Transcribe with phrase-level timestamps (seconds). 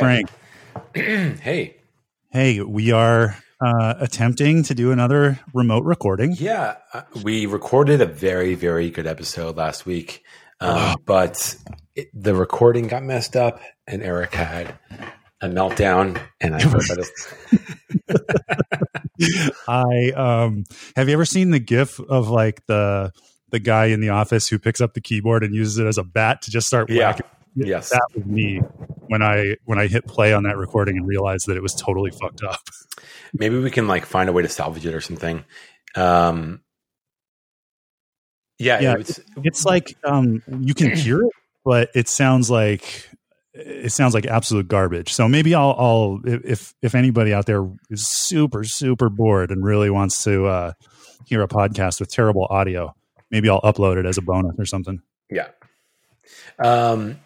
[0.00, 0.30] Frank.
[0.94, 1.76] hey.
[2.30, 6.34] Hey, we are uh, attempting to do another remote recording.
[6.38, 10.24] Yeah, uh, we recorded a very, very good episode last week,
[10.60, 11.54] um, but
[11.94, 14.74] it, the recording got messed up, and Eric had
[15.42, 17.08] a meltdown, and I forgot it.
[19.68, 20.64] I um,
[20.96, 23.12] have you ever seen the GIF of like the
[23.50, 26.04] the guy in the office who picks up the keyboard and uses it as a
[26.04, 27.08] bat to just start yeah.
[27.08, 27.26] whacking?
[27.54, 28.62] Yes, that was me
[29.10, 32.12] when I when I hit play on that recording and realized that it was totally
[32.12, 32.60] fucked up.
[33.32, 35.44] Maybe we can like find a way to salvage it or something.
[35.96, 36.60] Um,
[38.60, 41.32] yeah, yeah, it's, it's like um, you can hear it,
[41.64, 43.10] but it sounds like
[43.52, 45.12] it sounds like absolute garbage.
[45.12, 49.90] So maybe I'll, I'll if if anybody out there is super super bored and really
[49.90, 50.72] wants to uh,
[51.26, 52.94] hear a podcast with terrible audio,
[53.32, 55.02] maybe I'll upload it as a bonus or something.
[55.28, 55.48] Yeah.
[56.60, 57.18] Um,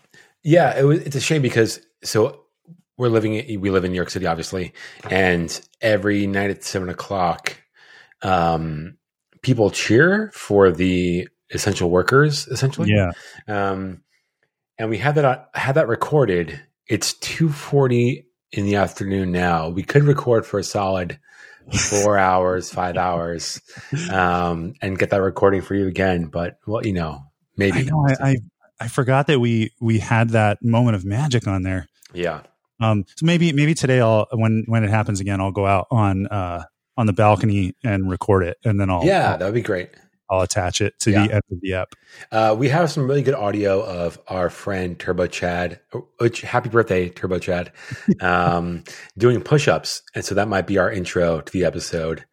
[0.45, 2.45] yeah, it was, it's a shame because so
[2.97, 4.73] we're living we live in New York City, obviously,
[5.11, 7.57] and every night at seven o'clock,
[8.23, 8.97] um,
[9.43, 12.91] people cheer for the essential workers, essentially.
[12.91, 13.13] Yeah.
[13.49, 14.03] Um,
[14.79, 16.61] and we had that had that recorded.
[16.87, 19.71] It's two forty in the afternoon now.
[19.71, 21.19] We could record for a solid
[21.73, 23.61] four hours, five hours,
[24.11, 26.27] um, and get that recording for you again.
[26.27, 27.25] But well, you know,
[27.57, 28.37] maybe I know I, I
[28.81, 31.87] I forgot that we we had that moment of magic on there.
[32.13, 32.43] Yeah.
[32.81, 33.05] Um.
[33.17, 36.65] So maybe maybe today I'll when when it happens again I'll go out on uh
[36.97, 39.91] on the balcony and record it and then I'll yeah I'll, that would be great.
[40.31, 41.27] I'll attach it to yeah.
[41.27, 41.95] the end of the app.
[42.33, 45.81] Uh, we have some really good audio of our friend Turbo Chad.
[46.19, 47.73] Which happy birthday, Turbo Chad!
[48.21, 48.85] Um,
[49.19, 52.25] doing push-ups, and so that might be our intro to the episode.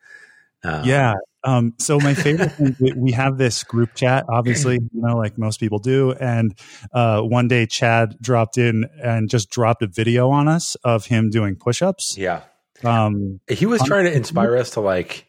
[0.63, 5.17] Um, yeah, um, so my favorite thing, we have this group chat, obviously, you know,
[5.17, 6.11] like most people do.
[6.13, 6.57] And
[6.93, 11.29] uh, one day Chad dropped in and just dropped a video on us of him
[11.29, 12.17] doing push-ups.
[12.17, 12.41] Yeah.
[12.83, 15.27] Um, he was trying to inspire us to like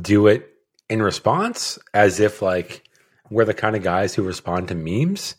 [0.00, 0.48] do it
[0.88, 2.88] in response as if like
[3.30, 5.36] we're the kind of guys who respond to memes.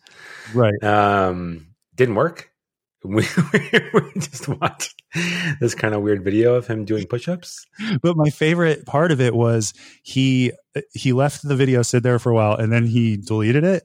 [0.54, 0.82] Right.
[0.84, 2.50] Um, didn't work.
[3.06, 5.03] We, we just watched
[5.60, 7.66] this kind of weird video of him doing push-ups.
[8.02, 10.52] But my favorite part of it was he
[10.94, 13.84] he left the video sit there for a while and then he deleted it,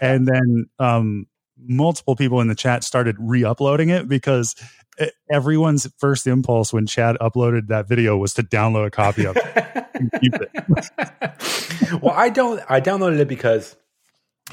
[0.00, 1.26] and then um,
[1.58, 4.54] multiple people in the chat started re-uploading it because
[5.30, 9.78] everyone's first impulse when Chad uploaded that video was to download a copy of it
[10.00, 11.92] it.
[12.02, 12.62] well, I don't.
[12.68, 13.76] I downloaded it because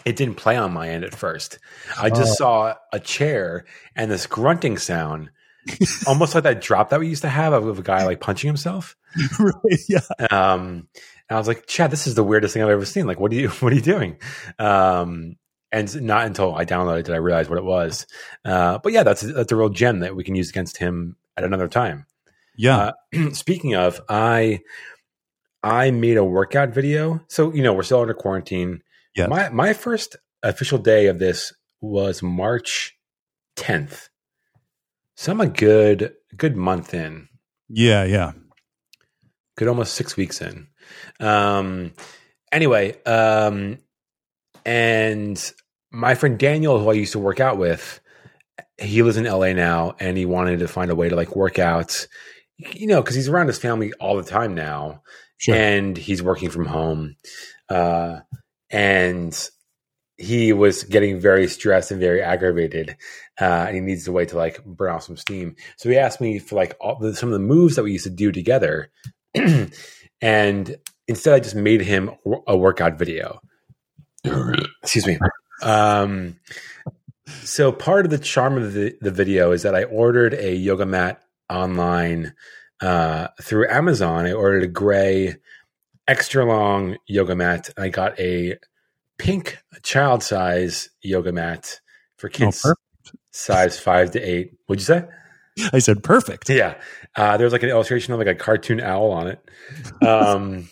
[0.06, 1.60] it didn't play on my end at first.
[2.00, 2.36] I just oh.
[2.36, 3.66] saw a chair
[3.96, 5.30] and this grunting sound,
[6.08, 8.96] almost like that drop that we used to have of a guy like punching himself.
[9.40, 10.00] right, yeah.
[10.30, 10.88] Um,
[11.28, 13.08] and I was like, Chad, this is the weirdest thing I've ever seen.
[13.08, 14.18] Like, what are you, what are you doing?
[14.60, 15.38] Um,
[15.72, 18.08] and not until I downloaded it did I realize what it was.
[18.46, 21.44] Uh, but yeah, that's that's a real gem that we can use against him at
[21.44, 22.06] another time.
[22.56, 22.92] Yeah.
[23.14, 24.62] Uh, speaking of, I
[25.62, 27.22] I made a workout video.
[27.28, 28.84] So you know we're still under quarantine.
[29.16, 29.28] Yeah.
[29.28, 31.52] My my first official day of this
[31.82, 32.98] was March
[33.58, 34.10] 10th.
[35.16, 37.28] So I'm a good good month in.
[37.70, 38.34] Yeah, yeah.
[39.58, 40.68] Good almost 6 weeks in.
[41.20, 41.94] Um
[42.52, 43.80] anyway, um
[44.66, 45.52] and
[45.92, 48.02] my friend Daniel who I used to work out with,
[48.78, 51.60] he lives in LA now and he wanted to find a way to like work
[51.60, 52.08] out
[52.58, 55.02] you know, cuz he's around his family all the time now.
[55.38, 55.56] Sure.
[55.56, 57.16] And he's working from home.
[57.70, 58.20] Uh
[58.70, 59.50] and
[60.18, 62.96] he was getting very stressed and very aggravated,
[63.40, 65.56] uh, and he needs a way to like burn off some steam.
[65.78, 68.06] So he asked me for like all the, some of the moves that we used
[68.06, 68.92] to do together,
[70.22, 70.78] and
[71.08, 72.12] instead I just made him
[72.48, 73.42] a workout video.
[74.82, 75.20] Excuse me.
[75.62, 76.40] Um,
[77.44, 80.86] so part of the charm of the, the video is that I ordered a yoga
[80.86, 82.34] mat online
[82.82, 84.26] uh, through Amazon.
[84.26, 85.36] I ordered a gray
[86.08, 87.70] extra long yoga mat.
[87.78, 88.58] I got a
[89.18, 91.80] pink child size yoga mat
[92.18, 92.76] for oh, kids oh,
[93.32, 94.54] size five to eight.
[94.66, 95.06] What'd you say?
[95.74, 96.50] I said perfect.
[96.50, 96.76] Yeah.
[97.16, 100.06] Uh, there was like an illustration of like a cartoon owl on it.
[100.06, 100.70] Um,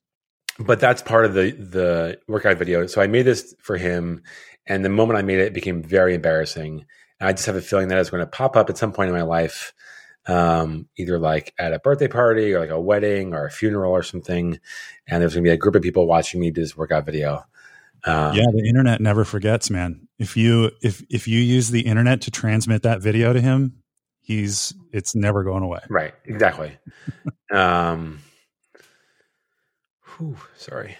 [0.58, 2.86] but that's part of the the workout video.
[2.86, 4.22] So I made this for him,
[4.66, 6.84] and the moment I made it, it became very embarrassing.
[7.18, 9.08] And I just have a feeling that it's going to pop up at some point
[9.08, 9.72] in my life
[10.26, 14.02] um, either like at a birthday party or like a wedding or a funeral or
[14.02, 14.58] something.
[15.06, 17.44] And there's going to be a group of people watching me do this workout video.
[18.04, 20.08] Um, yeah, the internet never forgets, man.
[20.18, 23.82] If you if if you use the internet to transmit that video to him,
[24.20, 25.80] he's it's never going away.
[25.88, 26.14] Right.
[26.24, 26.76] Exactly.
[27.52, 28.20] um.
[30.16, 30.96] Whew, sorry.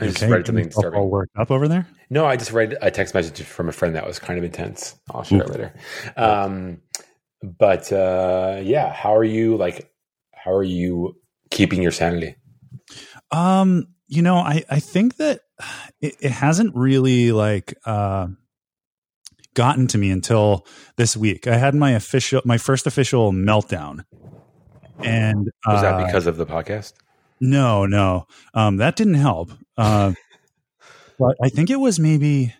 [0.00, 1.86] I just Okay, read something all worked up over there.
[2.08, 4.94] No, I just read a text message from a friend that was kind of intense.
[5.10, 5.74] I'll share it later.
[6.16, 6.80] Um,
[7.42, 9.56] but uh, yeah, how are you?
[9.56, 9.92] Like,
[10.32, 11.16] how are you
[11.50, 12.36] keeping your sanity?
[13.30, 15.40] Um, you know, I I think that
[16.02, 18.26] it, it hasn't really like uh
[19.54, 20.66] gotten to me until
[20.96, 21.46] this week.
[21.46, 24.04] I had my official my first official meltdown.
[25.02, 26.92] And Was uh, that because of the podcast?
[27.40, 28.26] no, no.
[28.52, 29.52] Um that didn't help.
[29.78, 30.12] Uh
[31.18, 32.54] but I think it was maybe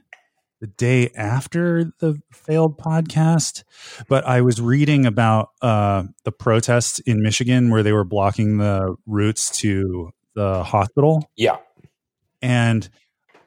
[0.60, 3.64] the day after the failed podcast,
[4.08, 8.96] but I was reading about uh the protests in Michigan where they were blocking the
[9.06, 11.56] routes to the hospital Yeah.
[12.42, 12.88] and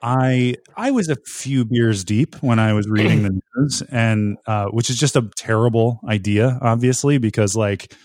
[0.01, 4.65] I I was a few beers deep when I was reading the news, and uh,
[4.68, 7.95] which is just a terrible idea, obviously, because like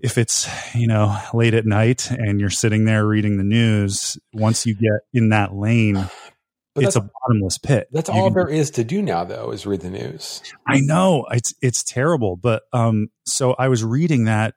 [0.00, 4.64] if it's you know late at night and you're sitting there reading the news, once
[4.64, 6.08] you get in that lane,
[6.74, 7.86] But it's a bottomless pit.
[7.92, 10.42] that's You all can- there is to do now, though, is read the news.
[10.66, 14.54] I know it's it's terrible, but um, so I was reading that,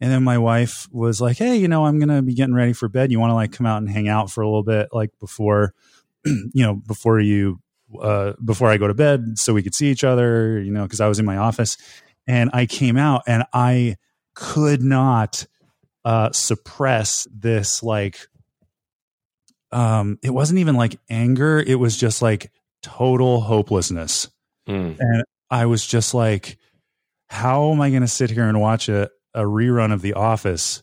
[0.00, 2.88] and then my wife was like, "Hey, you know, I'm gonna be getting ready for
[2.88, 3.10] bed.
[3.10, 5.74] You want to like come out and hang out for a little bit, like before,
[6.24, 7.60] you know, before you,
[8.00, 11.00] uh, before I go to bed, so we could see each other, you know, because
[11.00, 11.76] I was in my office,
[12.26, 13.96] and I came out and I
[14.34, 15.46] could not
[16.04, 18.18] uh, suppress this like,
[19.72, 22.52] um, it wasn't even like anger; it was just like
[22.82, 24.28] total hopelessness."
[24.68, 24.96] Mm.
[25.00, 26.58] and I was just like,
[27.28, 30.82] how am I going to sit here and watch a, a rerun of The Office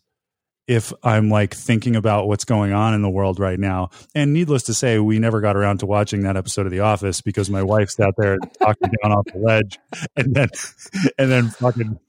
[0.68, 3.90] if I'm like thinking about what's going on in the world right now?
[4.16, 7.22] And needless to say, we never got around to watching that episode of The Office
[7.22, 9.78] because my wife sat there and talked me down off the ledge
[10.16, 10.50] and then,
[11.20, 12.00] and then fucking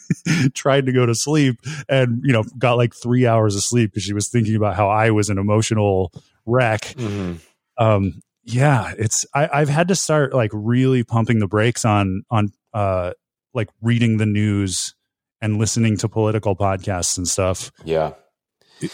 [0.54, 1.56] tried to go to sleep
[1.88, 4.88] and, you know, got like three hours of sleep because she was thinking about how
[4.88, 6.12] I was an emotional
[6.48, 7.40] wreck Mhm.
[7.76, 12.52] um yeah it's I, i've had to start like really pumping the brakes on on
[12.72, 13.10] uh
[13.52, 14.94] like reading the news
[15.40, 18.12] and listening to political podcasts and stuff Yeah.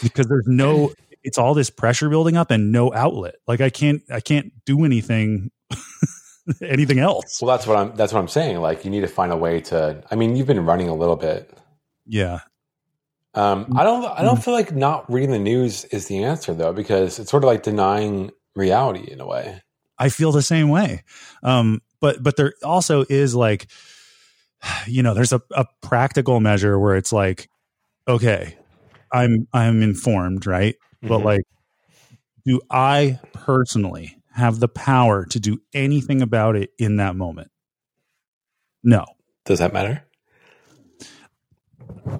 [0.01, 0.91] because there's no
[1.23, 4.83] it's all this pressure building up and no outlet like i can't i can't do
[4.83, 5.51] anything
[6.61, 7.95] anything else Well, that's what I'm.
[7.95, 8.57] That's what I'm saying.
[8.59, 10.03] Like, you need to find a way to.
[10.11, 11.49] I mean, you've been running a little bit.
[12.05, 12.39] yeah
[13.33, 14.03] Um, I don't.
[14.05, 17.43] I don't feel like not reading the news is the answer, though, because it's sort
[17.43, 19.61] of like denying reality in a way.
[19.97, 21.03] I feel the same way.
[21.43, 23.67] Um, but but there also is like,
[24.87, 27.49] you know, there's a, a practical measure where it's like,
[28.07, 28.57] okay,
[29.11, 30.75] I'm I'm informed, right?
[31.01, 31.25] But Mhm.
[31.25, 31.43] like,
[32.45, 37.51] do I personally have the power to do anything about it in that moment?
[38.83, 39.05] No.
[39.45, 40.03] does that matter?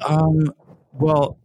[0.05, 0.53] Um,
[0.93, 1.39] well,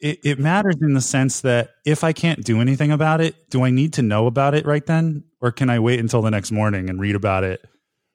[0.00, 3.62] it, it matters in the sense that if I can't do anything about it, do
[3.64, 5.24] I need to know about it right then?
[5.40, 7.64] Or can I wait until the next morning and read about it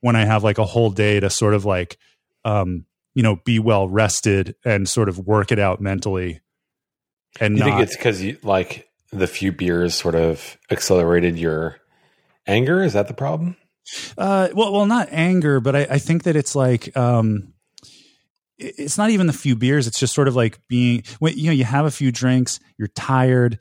[0.01, 1.97] when I have like a whole day to sort of like,
[2.45, 2.85] um,
[3.15, 6.41] you know, be well rested and sort of work it out mentally
[7.39, 11.77] and You think it's because you like the few beers sort of accelerated your
[12.45, 12.83] anger?
[12.83, 13.55] Is that the problem?
[14.17, 17.53] Uh, well, well, not anger, but I, I think that it's like, um,
[18.57, 19.87] it's not even the few beers.
[19.87, 22.89] It's just sort of like being, when, you know, you have a few drinks, you're
[22.89, 23.59] tired.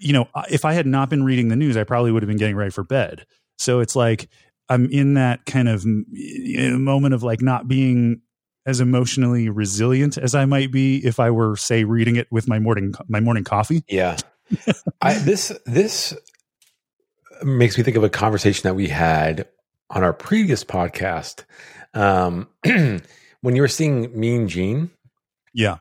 [0.00, 2.36] You know, if I had not been reading the news, I probably would have been
[2.36, 3.26] getting ready for bed.
[3.58, 4.28] So it's like
[4.68, 8.20] I'm in that kind of moment of like not being
[8.66, 12.58] as emotionally resilient as I might be if I were, say, reading it with my
[12.58, 13.82] morning my morning coffee.
[13.88, 14.16] Yeah.
[15.00, 16.14] I, this this
[17.42, 19.48] makes me think of a conversation that we had
[19.90, 21.44] on our previous podcast
[21.94, 24.90] um, when you were seeing Mean Gene,
[25.54, 25.78] Yeah,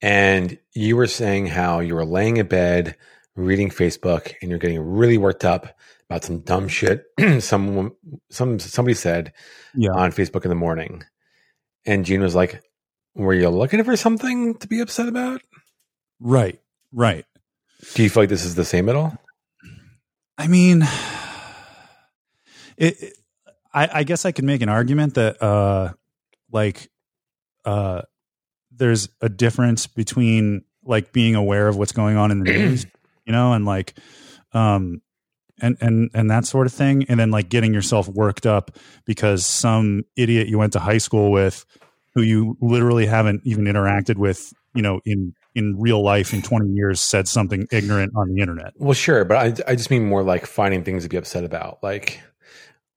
[0.00, 2.96] and you were saying how you were laying in bed
[3.34, 5.75] reading Facebook, and you're getting really worked up
[6.08, 7.04] about some dumb shit
[7.40, 7.92] someone
[8.30, 9.32] some somebody said
[9.74, 9.90] yeah.
[9.90, 11.02] on Facebook in the morning,
[11.84, 12.62] and Gene was like,
[13.14, 15.42] "Were you looking for something to be upset about?"
[16.20, 16.60] Right,
[16.92, 17.24] right.
[17.94, 19.16] Do you feel like this is the same at all?
[20.38, 20.82] I mean,
[22.76, 23.12] it, it-
[23.74, 25.92] I, I guess I could make an argument that, uh,
[26.50, 26.90] like,
[27.66, 28.02] uh,
[28.70, 32.86] there's a difference between like being aware of what's going on in the news,
[33.26, 33.92] you know, and like,
[34.54, 35.02] um,
[35.60, 38.70] and and and that sort of thing, and then like getting yourself worked up
[39.04, 41.64] because some idiot you went to high school with,
[42.14, 46.68] who you literally haven't even interacted with, you know, in in real life in 20
[46.68, 48.74] years, said something ignorant on the internet.
[48.76, 51.82] Well, sure, but I, I just mean more like finding things to be upset about.
[51.82, 52.20] Like,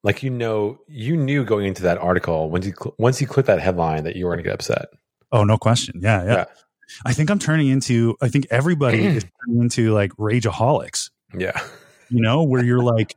[0.03, 3.47] like you know, you knew going into that article once you cl- once you clicked
[3.47, 4.89] that headline that you were going to get upset.
[5.31, 5.99] Oh, no question.
[6.01, 6.33] Yeah, yeah.
[6.33, 6.45] Yeah.
[7.05, 8.17] I think I'm turning into.
[8.21, 11.11] I think everybody is turning into like rageaholics.
[11.37, 11.59] Yeah.
[12.09, 13.15] You know, where you're like,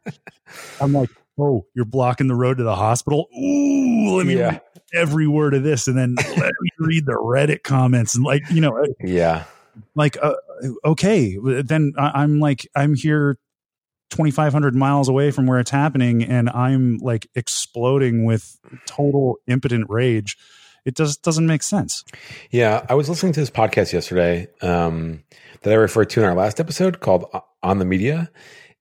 [0.80, 1.08] I'm like,
[1.38, 3.28] oh, you're blocking the road to the hospital.
[3.36, 4.50] Ooh, let me Yeah.
[4.50, 4.60] read
[4.94, 8.60] every word of this, and then let me read the Reddit comments, and like, you
[8.60, 9.44] know, Yeah.
[9.94, 10.34] like, uh,
[10.84, 13.38] okay, then I'm like, I'm here.
[14.10, 20.36] 2500 miles away from where it's happening and i'm like exploding with total impotent rage
[20.84, 22.04] it just doesn't make sense
[22.50, 25.22] Yeah, I was listening to this podcast yesterday um,
[25.62, 27.24] that I referred to in our last episode called
[27.62, 28.30] On the Media.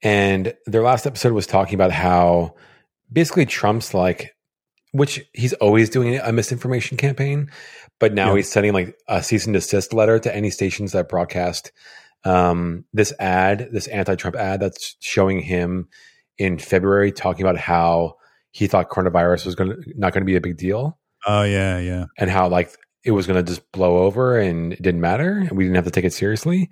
[0.03, 2.55] And their last episode was talking about how
[3.12, 4.36] basically Trump's like,
[4.93, 7.50] which he's always doing a misinformation campaign,
[8.00, 8.38] but now Yeah.
[8.38, 11.72] he's sending like a cease and desist letter to any stations that broadcast
[12.24, 15.88] um, this ad, this anti Trump ad that's showing him
[16.38, 18.15] in February talking about how
[18.51, 21.77] he thought coronavirus was going to not going to be a big deal oh yeah
[21.79, 25.31] yeah and how like it was going to just blow over and it didn't matter
[25.31, 26.70] and we didn't have to take it seriously.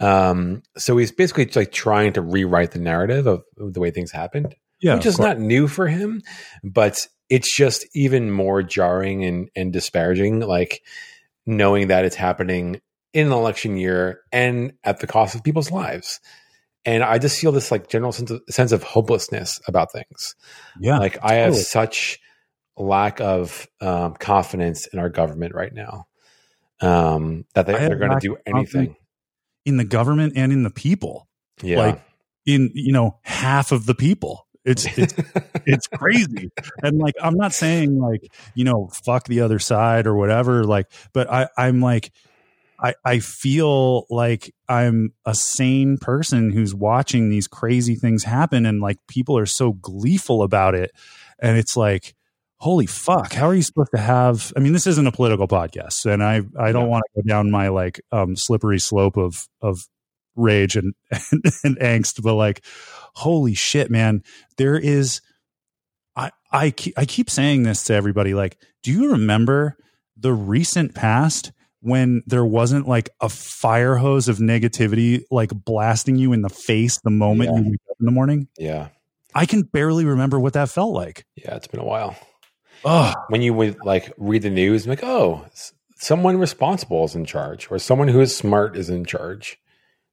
[0.00, 4.10] Um, so he's basically like trying to rewrite the narrative of, of the way things
[4.10, 5.26] happened, yeah which is course.
[5.26, 6.22] not new for him,
[6.64, 10.82] but it's just even more jarring and, and disparaging, like
[11.46, 12.80] knowing that it's happening
[13.12, 16.20] in an election year and at the cost of people's lives.
[16.84, 20.34] And I just feel this like general sense of, sense of hopelessness about things
[20.80, 22.18] yeah like I have such
[22.78, 26.06] lack of um, confidence in our government right now
[26.80, 28.96] um, that they, they're going to do anything.
[29.64, 31.28] in the government and in the people.
[31.62, 32.02] Yeah, like
[32.46, 34.46] in you know half of the people.
[34.64, 35.14] It's it's
[35.66, 36.50] it's crazy.
[36.82, 40.90] And like i'm not saying like you know fuck the other side or whatever like
[41.12, 42.12] but i i'm like
[42.78, 48.80] i i feel like i'm a sane person who's watching these crazy things happen and
[48.80, 50.92] like people are so gleeful about it.
[51.40, 52.14] And it's like
[52.60, 56.04] holy fuck how are you supposed to have i mean this isn't a political podcast
[56.06, 56.88] and i i don't Yeah.
[56.88, 59.78] want to go down my like um slippery slope of of
[60.34, 60.92] rage and
[61.30, 62.64] and, and angst but like
[63.14, 64.22] holy shit man
[64.56, 65.20] there is
[66.16, 69.76] i i keep, I keep saying this to everybody like do you remember
[70.16, 76.32] the recent past when there wasn't like a fire hose of negativity like blasting you
[76.32, 77.58] in the face the moment Yeah.
[77.60, 78.88] you wake up in the morning yeah,
[79.34, 81.54] i can barely remember what that felt like yeah.
[81.54, 82.16] It's been a while.
[82.84, 85.44] Oh When you would like read the news, and like, oh,
[85.96, 89.58] someone responsible is in charge, or someone who is smart is in charge.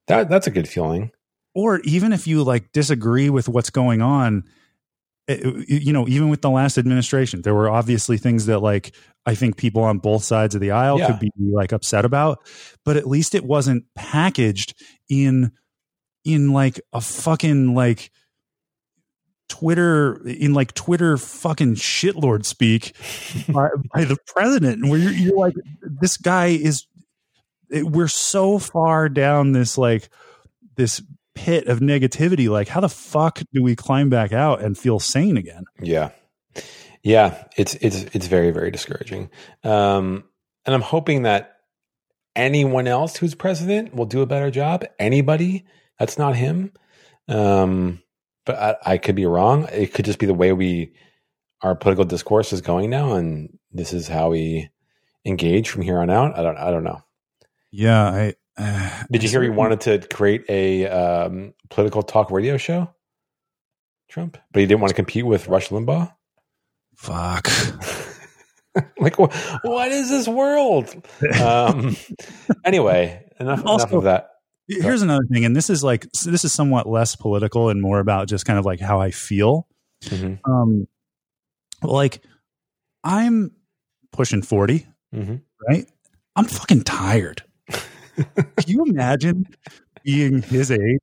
[0.08, 1.12] That that's a good feeling.
[1.56, 4.44] or even if you like disagree with what's going on
[5.28, 8.46] eh, eh, it- it- you know even with the last administration there were obviously things
[8.48, 8.94] that like
[9.26, 11.08] i think people on both sides of the aisle Yeah.
[11.08, 12.40] could be like upset about
[12.84, 14.76] but at least it wasn't packaged
[15.10, 15.52] in
[16.26, 18.12] in like a fucking like
[19.48, 22.96] twitter in like twitter fucking shitlord speak
[23.50, 26.88] by, by the president where you're, you're like this guy is
[27.70, 30.10] it, we're so far down this like
[30.75, 31.02] this
[31.36, 35.38] pit of negativity like how the fuck do we climb back out and feel sane
[35.38, 36.12] again Yeah.
[37.04, 39.30] Yeah, it's it's it's very very discouraging.
[39.64, 40.24] Um
[40.66, 41.58] and I'm hoping that
[42.36, 44.86] anyone else who's president will do a better job.
[44.98, 45.66] Anybody
[46.00, 46.72] that's not him.
[47.28, 48.02] Um
[48.46, 49.68] but I, I could be wrong.
[49.72, 50.94] It could just be the way we
[51.62, 54.70] our political discourse is going now and this is how we
[55.25, 56.38] engage from here on out.
[56.38, 57.02] I don't I don't know.
[57.72, 62.58] yeah i uh, Did you hear he wanted to create a um, political talk radio
[62.58, 62.90] show?
[64.08, 66.14] Trump, but he didn't want to compete with Rush Limbaugh.
[66.96, 67.48] fuck
[69.00, 70.94] like wh- what is this world
[71.42, 71.98] um
[72.64, 74.30] anyway enough enough of that
[74.68, 78.28] here's another thing and this is like this is somewhat less political and more about
[78.28, 79.68] just kind of like how i feel.
[80.04, 80.88] Mhm, um
[81.82, 82.22] like
[83.04, 83.52] i'm
[84.12, 85.42] pushing 40 mhm.
[85.68, 85.90] right?
[86.38, 87.44] I'm fucking tired.
[88.16, 89.48] Can you imagine
[90.04, 91.00] being his age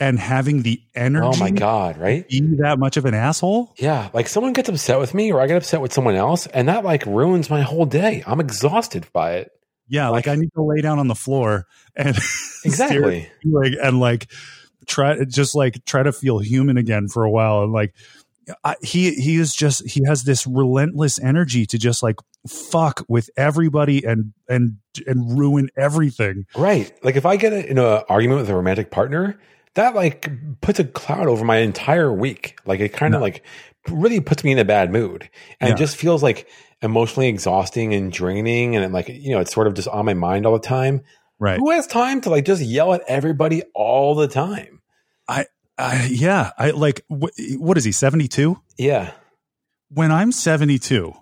[0.00, 2.28] and having the energy oh my god right?
[2.28, 3.72] to be that much of an asshole?
[3.76, 6.68] Yeah like someone gets upset with me or i get upset with someone else and
[6.68, 8.22] that like ruins my whole day.
[8.26, 9.52] I'm exhausted by it
[9.92, 12.16] yeah like, i need to lay down on the floor and
[12.64, 13.28] exactly.
[13.44, 14.30] like and like
[14.86, 17.94] try just like try to feel human again for a while and like
[18.64, 22.16] I, he he is just he has this relentless energy to just like
[22.48, 26.46] fuck with everybody and and and ruin everything.
[26.56, 26.92] Right.
[27.04, 29.38] Like if i get in an argument with a romantic partner
[29.74, 30.28] that like
[30.60, 32.58] puts a cloud over my entire week.
[32.66, 33.22] Like it kind of Yeah.
[33.22, 33.44] like
[33.88, 35.28] really puts me in a bad mood
[35.60, 35.74] and Yeah.
[35.74, 36.48] it just feels like
[36.82, 40.46] emotionally exhausting and draining and like you know it's sort of just on my mind
[40.46, 41.02] all the time
[41.38, 44.80] right who has time to like just yell at everybody all the time
[45.28, 45.46] I,
[46.10, 49.12] yeah i like wh- what is he 72 yeah
[49.88, 51.12] when i'm 72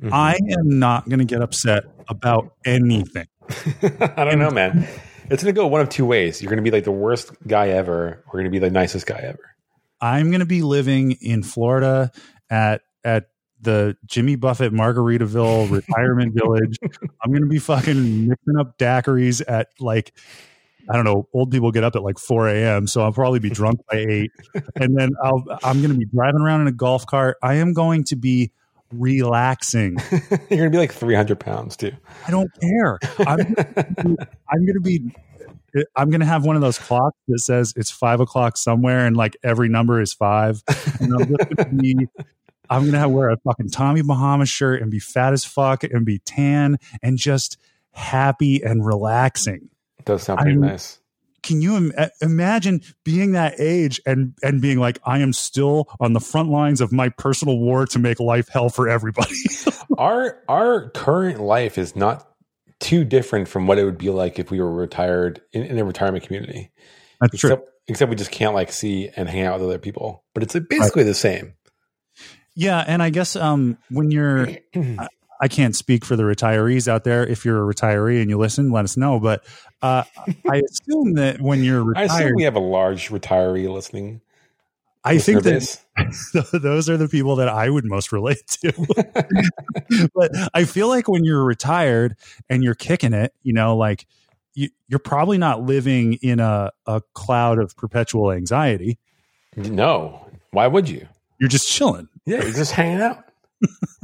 [0.00, 0.12] Mhm.
[0.12, 3.26] I am not going to get upset about anything.
[3.82, 4.86] I don't know, man.
[5.28, 6.40] It's gonna go one of two ways.
[6.40, 9.18] You're gonna be like the worst guy ever, or you're gonna be the nicest guy
[9.18, 9.40] ever.
[10.00, 12.10] I'm going to be living in Florida
[12.50, 13.28] at at
[13.60, 16.78] the Jimmy Buffett Margaritaville retirement village.
[17.22, 20.12] I'm going to be fucking mixing up daiquiris at like
[20.90, 21.28] I don't know.
[21.34, 24.30] Old people get up at like 4 a.m., so I'll probably be drunk by eight,
[24.76, 27.36] and then I'll I'm going to be driving around in a golf cart.
[27.42, 28.52] I am going to be
[28.92, 29.98] relaxing.
[30.50, 31.92] You're gonna be like 300 pounds too.
[32.26, 32.98] I don't care.
[33.18, 33.54] I'm,
[34.48, 35.14] I'm going to be.
[35.96, 39.16] I'm going to have one of those clocks that says it's five o'clock somewhere, and
[39.16, 40.62] like every number is five.
[41.00, 41.96] And I'm going to be.
[42.70, 45.84] I'm going to have wear a fucking Tommy Bahama shirt and be fat as fuck
[45.84, 47.56] and be tan and just
[47.92, 49.70] happy and relaxing.
[50.04, 50.98] Does sound pretty I'm- nice.
[51.42, 56.12] Can you Im- imagine being that age and and being like, I am still on
[56.12, 59.36] the front lines of my personal war to make life hell for everybody?
[59.96, 62.28] Our our current life is not
[62.80, 65.84] too different from what it would be like if we were retired in, in a
[65.84, 66.70] retirement community.
[67.20, 67.50] That's true.
[67.50, 70.24] Except, except we just can't like see and hang out with other people.
[70.34, 71.54] But it's like basically the same.
[72.54, 75.08] Yeah, and I guess um, when you're, I,
[75.40, 77.24] I can't speak for the retirees out there.
[77.26, 79.20] If you're a retiree and you listen, let us know.
[79.20, 79.44] But
[79.82, 80.02] uh,
[80.50, 84.20] I assume that when you're I assume retired, we have a large retiree listening.
[85.08, 85.78] I think that
[86.62, 90.08] those are the people that I would most relate to.
[90.14, 92.16] but I feel like when you're retired
[92.48, 94.06] and you're kicking it, you know, like
[94.54, 98.98] you, you're probably not living in a, a cloud of perpetual anxiety.
[99.56, 101.06] no, why would you?
[101.38, 102.08] You're just chilling.
[102.26, 103.24] Yeah, you're just hanging out.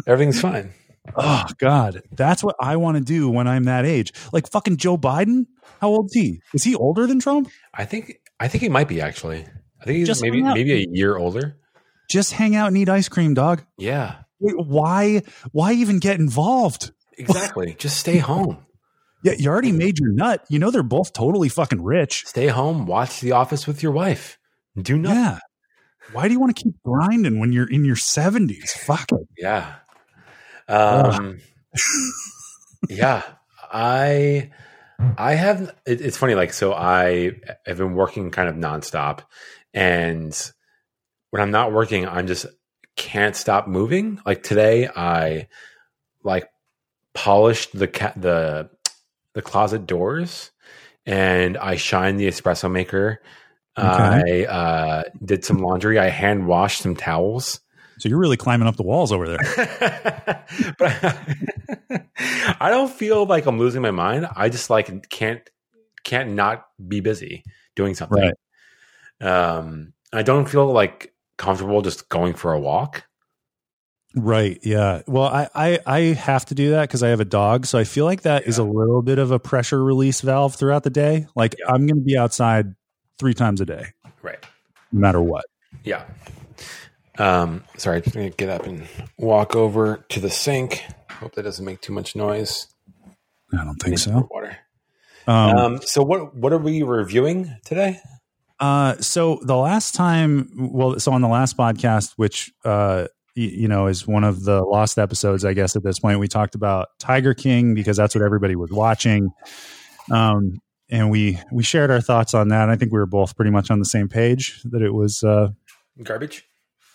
[0.07, 0.73] Everything's fine.
[1.17, 4.13] Oh God, that's what I want to do when I'm that age.
[4.33, 5.47] Like fucking Joe Biden.
[5.81, 6.41] How old is he?
[6.55, 7.51] Is he older than Trump?
[7.75, 9.45] I think I think he might be actually.
[9.85, 11.59] I think he's Just maybe maybe a year older.
[12.11, 13.63] Just hang out and eat ice cream, dog.
[13.77, 15.23] Yeah, Wait, why?
[15.53, 16.93] Why even get involved?
[17.19, 17.75] exactly.
[17.79, 18.65] just stay home.
[19.23, 20.45] Yeah, you already made your nut.
[20.49, 22.25] You know they're both totally fucking rich.
[22.27, 22.87] Stay home.
[22.87, 24.39] Watch The Office with your wife.
[24.81, 25.19] Do nothing.
[25.19, 25.39] Yeah.
[26.13, 28.73] Why do you want to keep grinding when you're in your seventies?
[28.73, 29.29] Fuck it.
[29.39, 29.77] Yeah.
[30.67, 31.41] Um,
[32.89, 33.23] yeah.
[33.73, 34.51] I
[35.19, 37.33] I have it, it's funny like so I
[37.67, 39.21] have been working kind of nonstop
[39.75, 40.53] and
[41.31, 42.47] when I'm not working I'm just
[42.97, 44.21] can't stop moving.
[44.25, 45.49] Like today I
[46.23, 46.49] like
[47.13, 48.71] polished the ca- the
[49.35, 50.53] the closet doors
[51.07, 53.21] and I shined the espresso maker.
[53.77, 55.99] I uh, did some laundry.
[55.99, 57.61] I hand washed some towels.
[57.99, 59.39] So you're really climbing up the walls over there.
[60.79, 61.19] but
[62.61, 64.29] I don't feel like I'm losing my mind.
[64.35, 65.41] I just like can't
[66.05, 68.33] can't not be busy doing something.
[69.21, 73.05] Um, I don't feel like comfortable just going for a walk.
[74.17, 74.61] Right.
[74.63, 75.03] Yeah.
[75.09, 77.85] Well, I I, I have to do that because I have a dog, so I
[77.85, 81.27] feel like that is a little bit of a pressure release valve throughout the day.
[81.35, 81.73] Like Yeah.
[81.73, 82.75] I'm going to be outside
[83.19, 83.87] three times a day,
[84.23, 84.39] Right.
[84.93, 85.45] no matter what.
[85.83, 86.05] Yeah.
[87.19, 88.87] Um, sorry, I'm gonna get up and
[89.19, 90.83] walk over to the sink.
[91.11, 92.67] Hope that doesn't make too much noise.
[93.53, 94.29] I don't think so.
[94.33, 94.57] Water.
[95.27, 98.01] Um, Um, so what what are we reviewing today?
[98.65, 103.69] Uh, so the last time, well, so on the last podcast, which uh, y- you
[103.69, 106.89] know is one of the lost episodes, I guess at this point, we talked about
[106.99, 109.29] Tiger King because that's what everybody was watching.
[110.11, 112.71] Um, and we we shared our thoughts on that.
[112.71, 115.49] I think we were both pretty much on the same page that it was, uh,
[116.03, 116.45] Garbage.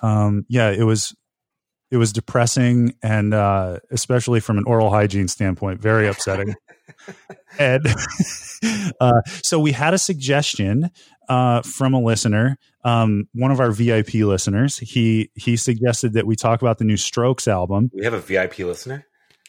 [0.01, 1.15] um, yeah, it was
[1.91, 6.55] it was depressing and uh, especially from an oral hygiene standpoint, very upsetting.
[7.59, 7.81] Ed,
[9.01, 10.89] uh, so we had a suggestion
[11.29, 14.77] uh, from a listener, um, one of our VIP listeners.
[14.77, 17.89] He he suggested that we talk about the new Strokes album.
[17.93, 19.05] We have a VIP listener.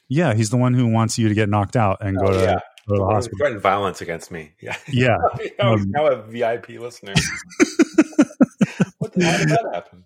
[0.09, 2.39] Yeah, he's the one who wants you to get knocked out and go Oh, to,
[2.41, 2.59] yeah.
[2.89, 3.39] go to the hospital.
[3.39, 4.53] threatened violence against me.
[4.61, 4.77] Yeah.
[4.89, 5.17] Yeah,
[5.59, 7.15] now, Um, now a VIP listener.
[8.99, 10.05] what the hell did that happen?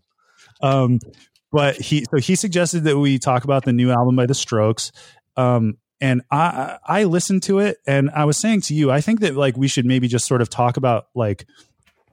[0.63, 0.99] um,
[1.53, 4.93] but he so he suggested that we talk about the new album by the Strokes.
[5.37, 9.21] Um, and I I listened to it and I was saying to you, I think
[9.21, 11.47] that like we should maybe just sort of talk about like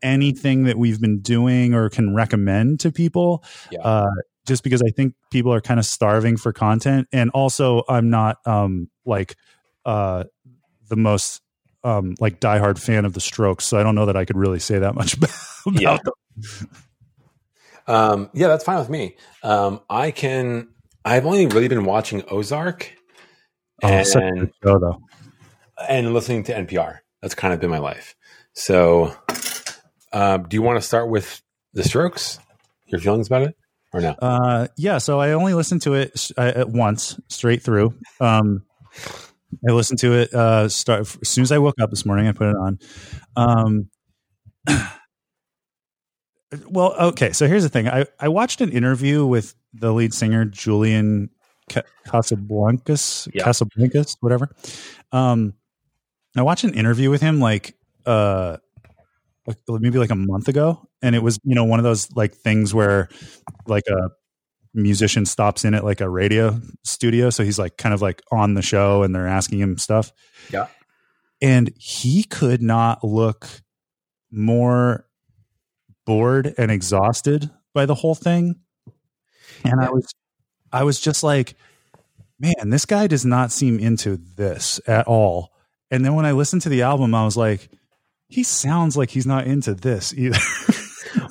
[0.03, 3.43] anything that we've been doing or can recommend to people.
[3.71, 3.81] Yeah.
[3.81, 4.09] Uh,
[4.47, 8.37] just because I think people are kind of starving for content, and also I'm not
[8.47, 9.35] um like
[9.85, 10.23] uh
[10.89, 11.41] the most
[11.83, 14.59] um like diehard fan of the Strokes, so I don't know that I could really
[14.59, 15.15] say that much
[15.65, 15.97] about Yeah.
[16.03, 16.69] them.
[17.87, 19.15] Um, yeah, that's fine with me.
[19.43, 20.69] Um, I can.
[21.03, 22.93] I've only really been watching Ozark
[23.83, 25.01] Oh, such a and good show, though.
[25.89, 26.99] and listening to NPR.
[27.21, 28.15] That's kind of been my life.
[28.53, 29.15] So,
[30.11, 31.41] uh, do you want to start with
[31.73, 32.39] the Strokes?
[32.87, 33.55] Your feelings about it,
[33.93, 34.11] or no?
[34.21, 37.93] Uh, yeah, so I only listened to it uh, at once straight through.
[38.19, 38.63] Um,
[39.67, 40.33] I listened to it.
[40.33, 42.27] Uh, start as soon as I woke up this morning.
[42.27, 42.79] I put it on.
[43.35, 43.89] Um,
[46.69, 47.31] well, okay.
[47.31, 47.87] So here's the thing.
[47.87, 51.29] I I watched an interview with the lead singer Julian
[51.71, 53.43] Ca- Casablancas, Yeah.
[53.45, 54.49] Casablancas, whatever.
[55.11, 55.53] Um,
[56.37, 58.57] I watched an interview with him like uh
[59.47, 62.33] like maybe like a month ago, and it was you know one of those like
[62.35, 63.09] things where
[63.67, 64.09] like a
[64.73, 68.53] musician stops in at like a radio studio, so he's like kind of like on
[68.53, 70.11] the show, and they're asking him stuff.
[70.51, 70.67] Yeah.
[71.41, 73.47] and he could not look
[74.31, 75.05] more
[76.05, 78.55] bored and exhausted by the whole thing.
[79.65, 80.13] And I was,
[80.71, 81.55] I was just like,
[82.39, 85.51] man, this guy does not seem into this at all.
[85.89, 87.69] And then when I listened to the album, I was like,
[88.27, 90.39] he sounds like he's not into this either.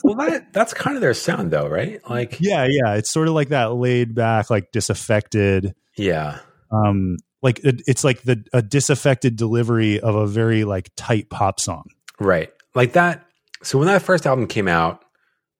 [0.05, 2.00] Well, that that's kind of their sound, though, right?
[2.09, 2.94] Like, yeah, yeah.
[2.94, 8.22] It's sort of like that laid back, like disaffected, yeah, um, like it, it's like
[8.22, 11.85] the a disaffected delivery of a very like tight pop song.
[12.18, 13.24] right, like that.
[13.62, 15.05] So when that first album came out,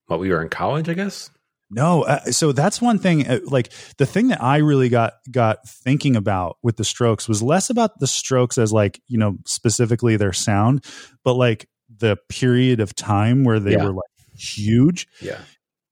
[0.07, 1.31] what we were in college, I guess.
[1.71, 3.27] No, uh, so that's one thing.
[3.29, 7.43] Uh, like the thing that I really got got thinking about with the Strokes was
[7.43, 10.85] less about the Strokes as like you know specifically their sound,
[11.25, 13.85] but like the period of time where they Yeah.
[13.85, 15.39] were like huge, Yeah,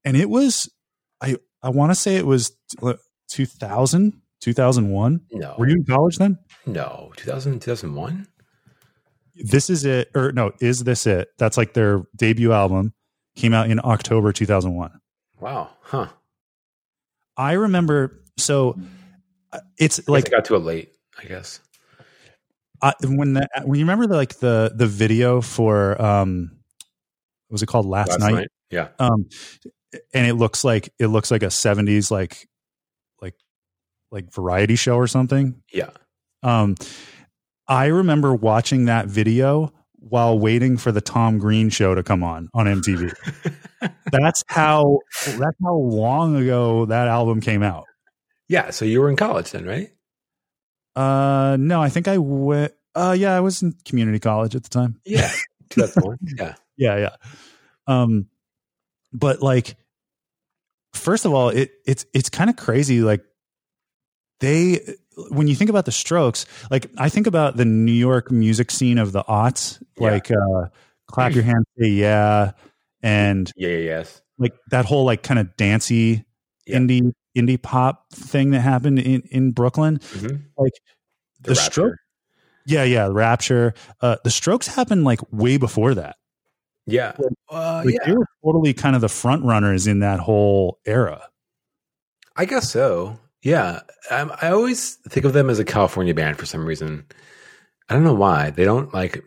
[0.03, 0.69] and it was
[1.21, 2.51] I I want to say it was
[3.29, 5.21] 2000 2001.
[5.33, 6.37] no, Were you in college then?
[6.65, 8.25] no, 2000, 2001?
[9.35, 10.51] This is it, or no?
[10.61, 11.29] Is this it?
[11.37, 12.93] That's like their debut album
[13.35, 14.98] came out in October 2001.
[15.39, 16.07] Wow, huh?
[17.37, 18.21] I remember.
[18.37, 18.77] So
[19.51, 21.59] uh, it's Like, like I got to it late, I guess.
[22.81, 26.51] I, when the when you remember the, like the the video for um
[27.47, 28.33] what was it called last, Last night?
[28.35, 29.27] night, yeah, um
[30.13, 32.47] and it looks like it looks like a 70s like
[33.21, 33.35] like
[34.11, 35.89] like variety show or something yeah.
[36.43, 36.75] um
[37.67, 42.49] i remember watching that video while waiting for the tom green show to come on
[42.53, 43.13] on mtv
[44.11, 44.99] that's how
[45.37, 47.85] that's how long ago that album came out
[48.47, 48.71] yeah.
[48.71, 49.89] So you were in college then, right?
[50.95, 54.69] uh no i think i went uh yeah i was in community college at the
[54.69, 55.29] time Yeah,
[55.69, 56.17] 2001.
[56.37, 57.15] yeah, yeah yeah
[57.85, 58.25] um
[59.13, 59.75] but like
[60.95, 63.23] first of all it it's it's kind of crazy like
[64.39, 64.79] they
[65.29, 68.97] when you think about the strokes like i think about the new york music scene
[68.97, 70.11] of the aughts Yeah.
[70.11, 70.67] like uh
[71.07, 72.51] clap your hands say yeah
[73.01, 74.21] and yeah, yeah, yes.
[74.37, 76.25] like that whole like kind of dancey
[76.65, 76.77] Yeah.
[76.77, 80.43] indie indie pop thing that happened in in brooklyn Mhm.
[80.57, 80.73] like
[81.41, 81.71] The, The Rapture.
[81.71, 81.95] Stroke-
[82.65, 86.15] yeah yeah rapture uh the strokes happened like way before that
[86.85, 87.13] Yeah,
[87.51, 88.05] uh, like yeah.
[88.07, 91.21] they were totally kind of the front runners in that whole era.
[92.35, 93.19] I guess so.
[93.41, 97.05] Yeah, um, I always think of them as a California band for some reason.
[97.87, 99.23] I don't know why they don't like.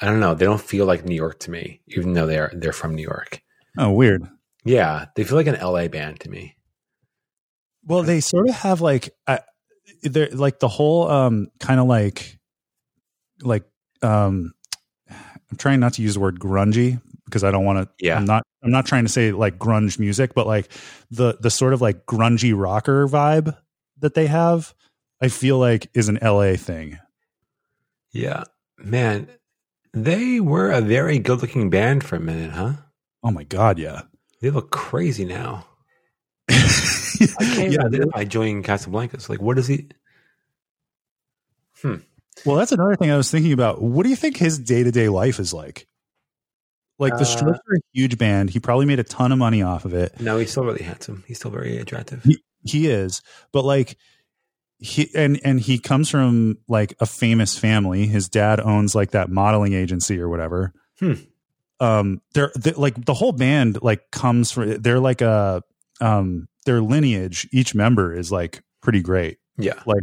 [0.00, 0.34] I don't know.
[0.34, 3.42] They don't feel like New York to me, even though they're they're from New York.
[3.78, 4.26] Oh, weird.
[4.64, 6.56] Yeah, they feel like an LA band to me.
[7.84, 9.38] Well, they sort of have like uh,
[10.02, 12.38] they're like the whole um kind of like
[13.42, 13.64] like
[14.02, 14.52] um
[15.10, 18.16] I'm trying not to use the word grungy because I don't want to Yeah.
[18.16, 20.70] I'm not I'm not trying to say like grunge music, but like
[21.10, 23.56] the the sort of like grungy rocker vibe
[24.00, 24.74] that they have,
[25.20, 26.98] I feel like is an LA thing.
[28.12, 28.44] Yeah,
[28.78, 29.28] man,
[29.92, 32.72] they were a very good looking band for a minute, huh?
[33.22, 34.02] Oh my god, yeah.
[34.40, 35.66] They look crazy now.
[36.50, 36.56] I
[37.40, 39.28] can't yeah, imagine Julian Casablancas.
[39.28, 39.88] Like, what is he?
[41.82, 41.96] Hmm.
[42.44, 43.82] Well, that's another thing I was thinking about.
[43.82, 45.86] What do you think his day to day life is like?
[47.00, 48.50] Like the Uh, Strokes are a huge band.
[48.50, 50.20] He probably made a ton of money off of it.
[50.20, 51.24] No, he's still really handsome.
[51.26, 52.24] He's still very attractive.
[52.62, 53.96] He is, but like
[54.78, 58.06] he and and he comes from like a famous family.
[58.06, 60.72] His dad owns like that modeling agency or whatever.
[60.98, 61.14] Hmm.
[61.80, 64.80] Um, they're, they like the whole band like comes from.
[64.82, 65.62] They're like a
[66.02, 67.48] um their lineage.
[67.52, 69.38] Each member is like pretty great.
[69.56, 70.02] Yeah, like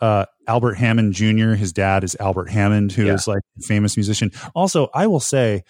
[0.00, 1.50] uh, Albert Hammond Jr.
[1.52, 3.34] His dad is Albert Hammond, who is Yeah.
[3.34, 4.30] like a famous musician.
[4.54, 5.62] Also, I will say,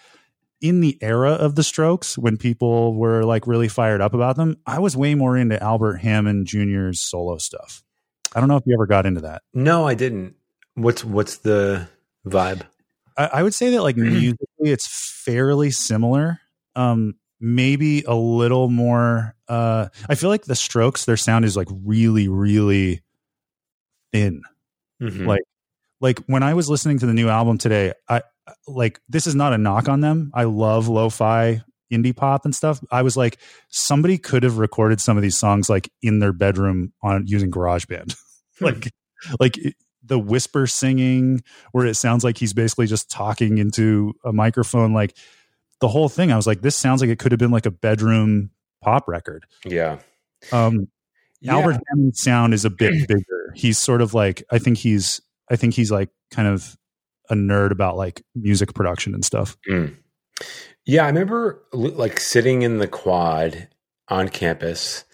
[0.61, 4.57] in the era of the Strokes, when people were like really fired up about them,
[4.65, 7.83] I was way more into Albert Hammond Jr.'s solo stuff.
[8.35, 9.41] I don't know if you ever got into that.
[9.53, 10.35] no, I didn't.
[10.75, 11.87] What's what's the
[12.25, 12.61] vibe?
[13.17, 14.13] I, I would say that like Mm-hmm.
[14.19, 14.87] musically, it's
[15.25, 16.39] fairly similar.
[16.75, 19.35] Um, maybe a little more.
[19.49, 23.01] Uh, I feel like the Strokes, their sound is like really, really
[24.13, 24.41] thin.
[25.01, 25.25] Mhm.
[25.27, 25.41] Like,
[25.99, 28.21] like when I was listening to the new album today, I
[28.67, 30.31] like this is not a knock on them.
[30.33, 32.79] I love lo-fi indie pop and stuff.
[32.91, 33.37] I was like,
[33.69, 38.15] somebody could have recorded some of these songs like in their bedroom on using GarageBand.
[38.59, 38.65] Hmm.
[38.65, 38.93] like,
[39.39, 39.57] like
[40.03, 45.15] the whisper singing where it sounds like he's basically just talking into a microphone like
[45.79, 47.71] the whole thing i was like this sounds like it could have been like a
[47.71, 48.51] bedroom
[48.83, 49.97] pop record Yeah.
[50.51, 50.89] um
[51.39, 51.55] Yeah.
[51.55, 55.55] albert hammond's sound is a bit bigger he's sort of like i think he's i
[55.55, 56.75] think he's like kind of
[57.31, 59.95] a nerd about like music production and stuff Mm.
[60.85, 63.67] Yeah, I remember like sitting in the quad
[64.07, 65.05] on campus.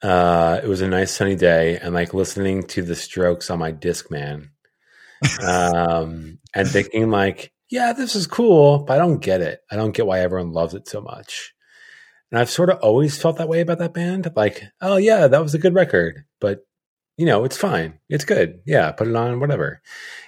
[0.00, 3.72] Uh, it was a nice sunny day, and like listening to the Strokes on my
[3.72, 4.50] Discman,
[5.42, 9.60] um, and thinking like, "Yeah, this is cool, but I don't get it.
[9.70, 11.52] I don't get why everyone loves it so much."
[12.30, 14.30] And I've sort of always felt that way about that band.
[14.36, 16.60] Like, oh yeah, that was a good record, but
[17.18, 17.98] you know, it's fine.
[18.08, 18.60] It's good.
[18.64, 19.82] Yeah, put it on, whatever.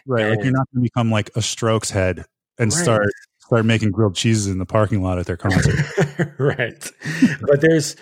[0.07, 2.27] right like you're not going to become like a strokes head
[2.59, 2.83] and Right.
[2.83, 3.07] start
[3.39, 5.75] start making grilled cheeses in the parking lot at their concert
[6.39, 6.91] right
[7.43, 7.97] but there's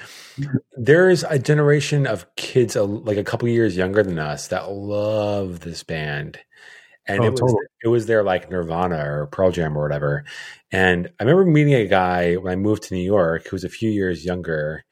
[0.77, 5.83] there's a generation of kids like a couple years younger than us that love this
[5.83, 6.38] band
[7.07, 7.66] and Oh, it was totally.
[7.85, 10.24] it was their like nirvana or pearl jam or whatever
[10.70, 13.68] and i remember meeting a guy when i moved to new york who was a
[13.70, 14.85] few years younger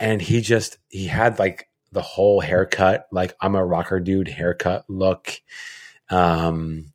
[0.00, 4.84] and he just he had like the whole haircut like i'm a rocker dude haircut
[4.86, 5.32] look.
[6.10, 6.92] Um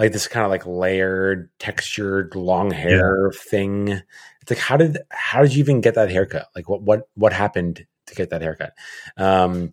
[0.00, 4.02] like this kind of like layered textured long hair thing.
[4.40, 6.48] It's like how did how did you even get that haircut?
[6.56, 8.72] Like what what what happened to get that haircut?
[9.16, 9.72] Um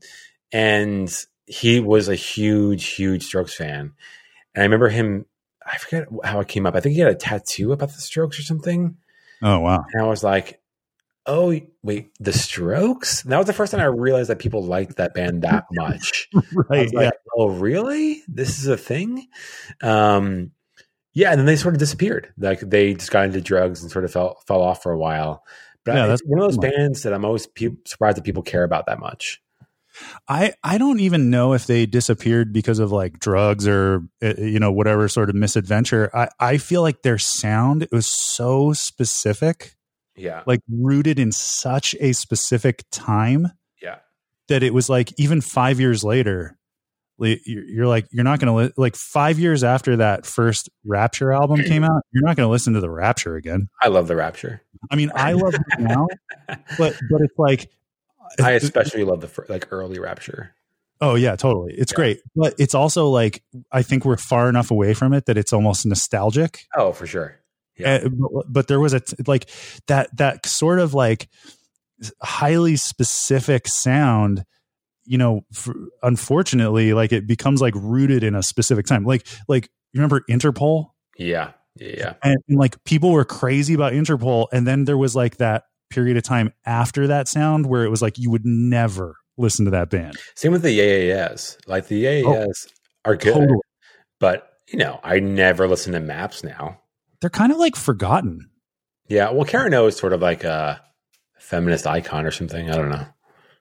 [0.51, 1.11] and
[1.47, 3.93] he was a huge huge strokes fan.
[4.53, 5.25] And i remember him
[5.65, 6.75] i forget how it came up.
[6.75, 8.97] I think he had a tattoo about the strokes or something.
[9.41, 9.83] Oh wow.
[9.93, 10.58] And i was like
[11.25, 14.97] oh wait the strokes and that was the first time i realized that people liked
[14.97, 18.21] that band that much I right was like, oh, really?
[18.27, 19.27] This is a thing?
[19.81, 20.51] Um,
[21.13, 22.31] yeah, and then they sort of disappeared.
[22.37, 25.43] Like they just got into drugs and sort of fell fell off for a while.
[25.85, 28.43] But Yeah, I- that's one of those bands that I'm always pe- surprised that people
[28.43, 29.41] care about that much.
[30.27, 34.59] I I don't even know if they disappeared because of like drugs or uh, you
[34.59, 36.09] know whatever sort of misadventure.
[36.15, 39.75] I I feel like their sound it was so specific,
[40.19, 43.47] Yeah, like rooted in such a specific time
[43.81, 43.97] yeah,
[44.49, 46.57] that it was like even 5 years later
[47.21, 51.33] you're you're like you're not going to li- like 5 years after that first Rapture
[51.33, 53.67] album came out, you're not going to listen to the Rapture again.
[53.81, 54.61] I love the Rapture.
[54.89, 56.07] I mean, I love it now,
[56.47, 57.69] but but it's like
[58.41, 60.53] I especially love the fir- like early Rapture.
[61.01, 61.73] Oh yeah, totally.
[61.77, 61.95] It's Yeah.
[61.97, 62.19] great.
[62.35, 65.85] But it's also like I think we're far enough away from it that it's almost
[65.85, 66.59] nostalgic.
[66.77, 67.38] Oh, for sure.
[67.79, 68.01] Yeah.
[68.05, 69.49] Uh, but, but there was a t- like
[69.87, 71.29] that that sort of like
[72.21, 74.45] highly specific sound
[75.05, 79.03] you know for, unfortunately like it becomes like rooted in a specific time.
[79.03, 80.91] Like like you remember interpol?
[81.17, 85.37] Yeah, yeah, and, and like people were crazy about interpol and then there was like
[85.37, 89.65] that period of time after that sound where it was like you would never listen
[89.65, 90.15] to that band.
[90.35, 92.67] Same with the Yeah Like the Yeah Yeahs
[93.05, 93.59] are good, Totally.
[94.19, 96.79] but you know, I never listen to Maps now.
[97.21, 98.49] They're kind of like forgotten
[99.09, 100.81] Yeah, well, Karen O is sort of like a
[101.39, 102.69] feminist icon or something.
[102.69, 103.05] I don't know.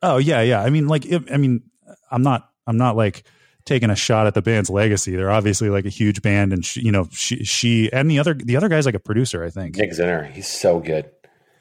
[0.02, 0.62] Oh yeah, yeah.
[0.62, 1.62] I mean, like, if, I mean,
[2.10, 3.24] I'm not, I'm not like
[3.64, 5.16] taking a shot at the band's legacy.
[5.16, 8.34] They're obviously like a huge band, and she, you know, she, she, and the other,
[8.34, 9.76] the other guy's like a producer, I think.
[9.76, 11.10] Nick Zinner, he's so good.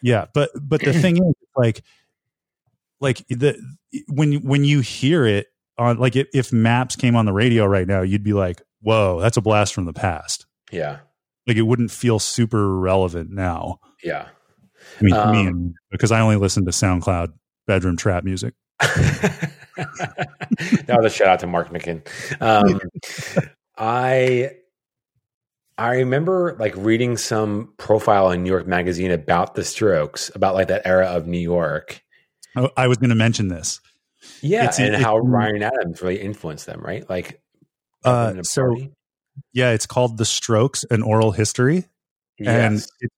[0.01, 1.81] Yeah, but but the thing is, like,
[2.99, 3.57] like the
[4.07, 7.87] when when you hear it on, like, if, if Maps came on the radio right
[7.87, 10.45] now, you'd be like, whoa, that's a blast from the past.
[10.71, 10.99] Yeah,
[11.47, 13.79] Like, it wouldn't feel super relevant now.
[14.03, 14.27] yeah.
[14.99, 17.33] I mean, me, Um, because I only listen to SoundCloud
[17.65, 18.53] bedroom trap music.
[18.79, 19.51] that
[20.89, 22.01] was a shout out to Mark Micken.
[22.41, 22.79] Um,
[23.77, 24.51] I
[25.77, 30.67] I remember like reading some profile in New York Magazine about the Strokes, about like
[30.69, 32.01] that era of New York.
[32.55, 33.79] Oh, I was going to mention this.
[34.41, 37.07] Yeah, It's- and it's- how Ryan Adams really influenced them, right?
[37.09, 37.41] Like,
[38.03, 38.75] Uh, so.
[39.53, 41.85] Yeah, it's called The Strokes: An Oral History.
[42.39, 43.11] and yes, it,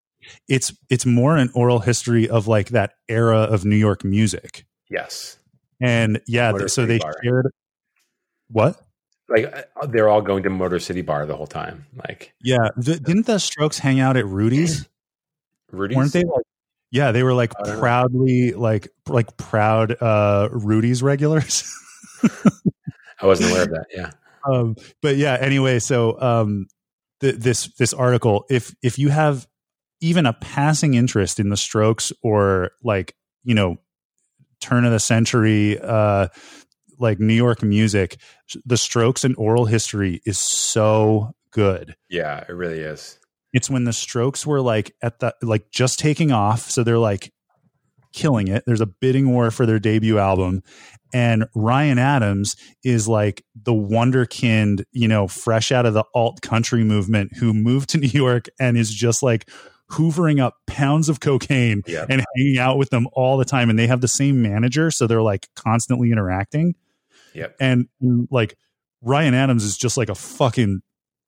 [0.47, 4.65] it's it's more an oral history of like that era of New York music.
[4.89, 5.37] yes,
[5.81, 7.15] And yeah, so they Bar.
[7.23, 7.47] shared
[8.49, 8.79] what?
[9.27, 9.45] like
[9.81, 11.85] uh, they're all going to Motor City Bar the whole time.
[11.95, 14.87] Like Yeah, th- didn't the Strokes hang out at Rudy's?
[15.71, 16.45] Rudy's, Weren't they like?
[16.91, 17.79] Yeah, they were like don't know.
[17.79, 21.63] proudly like like proud uh Rudy's regulars.
[23.21, 23.85] I wasn't aware of that.
[23.93, 24.09] Yeah,
[24.45, 26.67] um but yeah anyway so um
[27.21, 29.47] th- this this article if if you have
[30.01, 33.77] even a passing interest in the strokes or like you know
[34.61, 36.27] turn of the century uh
[36.99, 38.17] like new york music
[38.65, 43.19] the strokes and oral history is so good yeah, it really is.
[43.53, 47.31] it's when the strokes were like at the like just taking off so they're like
[48.13, 48.63] killing it.
[48.65, 50.63] There's a bidding war for their debut album.
[51.13, 56.83] And Ryan Adams is like the wonderkind, you know, fresh out of the alt country
[56.83, 59.49] movement who moved to New York and is just like
[59.91, 62.05] hoovering up pounds of cocaine Yeah.
[62.07, 63.69] and hanging out with them all the time.
[63.69, 64.91] And they have the same manager.
[64.91, 66.75] So they're like constantly interacting.
[67.33, 67.55] Yep.
[67.59, 68.55] And, and, like
[69.01, 70.81] Ryan Adams is just like a fucking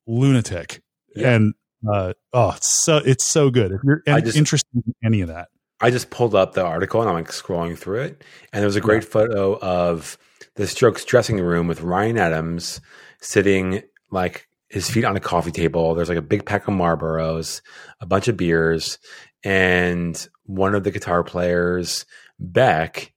[0.06, 0.82] lunatic.
[1.16, 1.34] Yeah.
[1.34, 1.54] And
[1.92, 3.72] uh, oh, it's so it's so good.
[3.72, 5.48] If you're just- interested in any of that,
[5.82, 8.80] I just pulled up the article and I'm like scrolling through it, and there's a
[8.80, 10.16] great photo of
[10.56, 12.80] the Strokes dressing room with Ryan Adams
[13.20, 15.94] sitting like his feet on a coffee table.
[15.94, 17.60] There's like a big pack of Marlboros,
[18.00, 18.98] a bunch of beers,
[19.44, 22.06] and one of the guitar players,
[22.38, 23.12] Beck,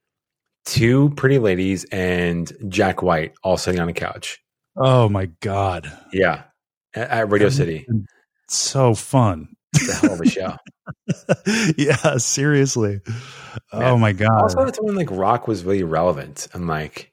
[0.66, 4.40] two pretty ladies, and Jack White all sitting on a couch.
[4.78, 6.44] oh my god, Yeah,
[6.94, 7.86] at, at Radio City.
[8.50, 9.55] so fun.
[9.76, 10.56] It's a hell of a show.
[11.78, 13.02] yeah, seriously.
[13.72, 14.42] Oh my god.
[14.42, 17.12] also that's when like rock was really relevant and like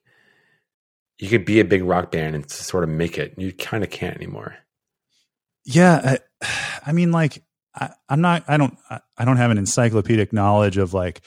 [1.18, 3.90] you could be a big rock band and sort of make it you kind of
[3.90, 4.57] can't anymore
[5.64, 6.48] yeah, I,
[6.87, 7.42] I mean, like,
[7.75, 8.44] I, I'm not.
[8.48, 8.77] I don't.
[8.90, 11.22] I, I don't have an encyclopedic knowledge of like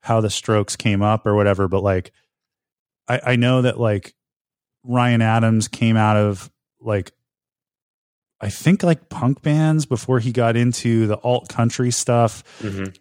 [0.00, 2.12] how the Strokes came up or whatever, but like,
[3.08, 4.14] I, I know that like
[4.84, 7.12] Ryan Adams came out of like
[8.40, 12.42] I think like punk bands before he got into the alt country stuff.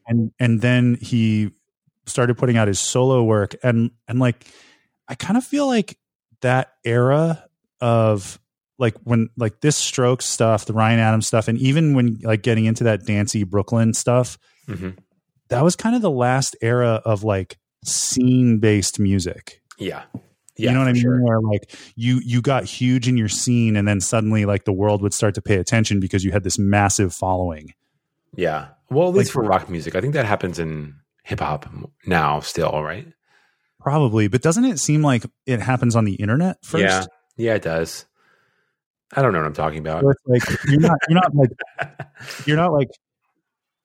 [0.08, 1.52] And and then he
[2.06, 3.56] started putting out his solo work.
[3.64, 4.46] And and like
[5.08, 5.98] I kind of feel like
[6.42, 7.44] that era
[7.80, 8.40] of
[8.78, 12.66] like when like this stroke stuff the Ryan Adams stuff and even when like getting
[12.66, 14.92] into that dancey Brooklyn stuff hmm
[15.50, 19.62] that was kind of the last era of like scene based music.
[19.78, 20.04] Yeah
[20.60, 21.02] yeah you know what I mean?
[21.02, 21.24] sure.
[21.24, 25.02] Where like you you got huge in your scene, and then suddenly like the world
[25.02, 27.74] would start to pay attention because you had this massive following.
[28.36, 31.68] yeah well at least Like- for rock music i think that happens in hip-hop
[32.06, 33.08] now still right
[33.80, 36.84] Probably, but doesn't it seem like it happens on the internet first?
[36.84, 37.06] yeah
[37.38, 38.06] yeah it does
[39.16, 41.50] i don't know what i'm talking about So it's like you're not you're not like
[42.46, 42.90] you're not like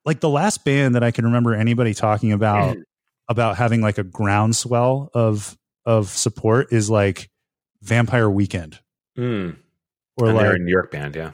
[0.04, 2.76] like the last band that I can remember anybody talking about
[3.28, 7.30] about having like a groundswell of of support is like
[7.82, 8.78] Vampire Weekend
[9.18, 9.56] mm.
[10.16, 11.32] or and like they're a new york band yeah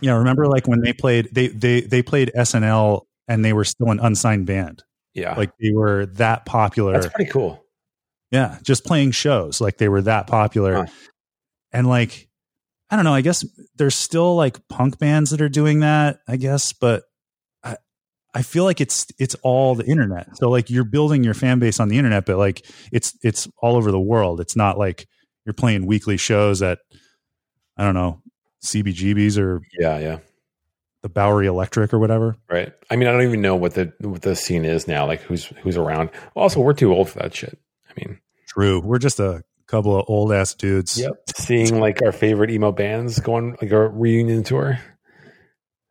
[0.00, 3.90] Yeah, remember like when they played they they they played SNL and they were still
[3.90, 4.84] an unsigned band.
[5.14, 6.92] yeah Like they were that popular.
[6.92, 7.64] that's pretty cool
[8.30, 9.60] yeah, just playing shows.
[9.60, 10.74] Like they were that popular.
[10.74, 10.86] Huh.
[11.72, 12.28] And like
[12.90, 13.44] I don't know, I guess
[13.76, 17.04] there's still like punk bands that are doing that, I guess, but
[18.34, 20.36] I feel like it's it's all the internet.
[20.36, 23.76] So like you're building your fan base on the internet, but like it's it's all
[23.76, 24.40] over the world.
[24.40, 25.06] It's not like
[25.44, 26.78] you're playing weekly shows at
[27.76, 28.22] I don't know,
[28.64, 30.18] CBGBs or yeah yeah
[31.02, 32.36] the Bowery Electric or whatever.
[32.50, 35.20] right i mean i don't even know what the what the scene is now like
[35.22, 37.56] who's who's around also we're too old for that shit
[37.88, 38.80] i mean True.
[38.80, 40.98] We're just a couple of old ass dudes.
[40.98, 41.12] Yep.
[41.36, 44.80] Seeing like our favorite emo bands going like a reunion tour.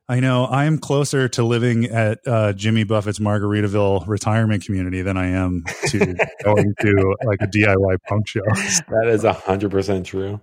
[0.10, 0.48] I know.
[0.48, 6.00] I'm closer to living at uh, Jimmy Buffett's Margaritaville retirement community than I am to
[6.44, 8.40] going to like a DIY punk show.
[8.46, 10.40] That is a hundred percent true.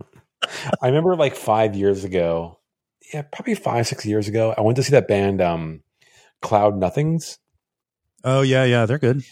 [0.83, 2.59] I remember like five years ago,
[3.13, 5.83] yeah, probably five, six years ago, I went to see that band um
[6.43, 7.39] Cloud Nothings.
[8.23, 9.23] Oh yeah, yeah, they're good.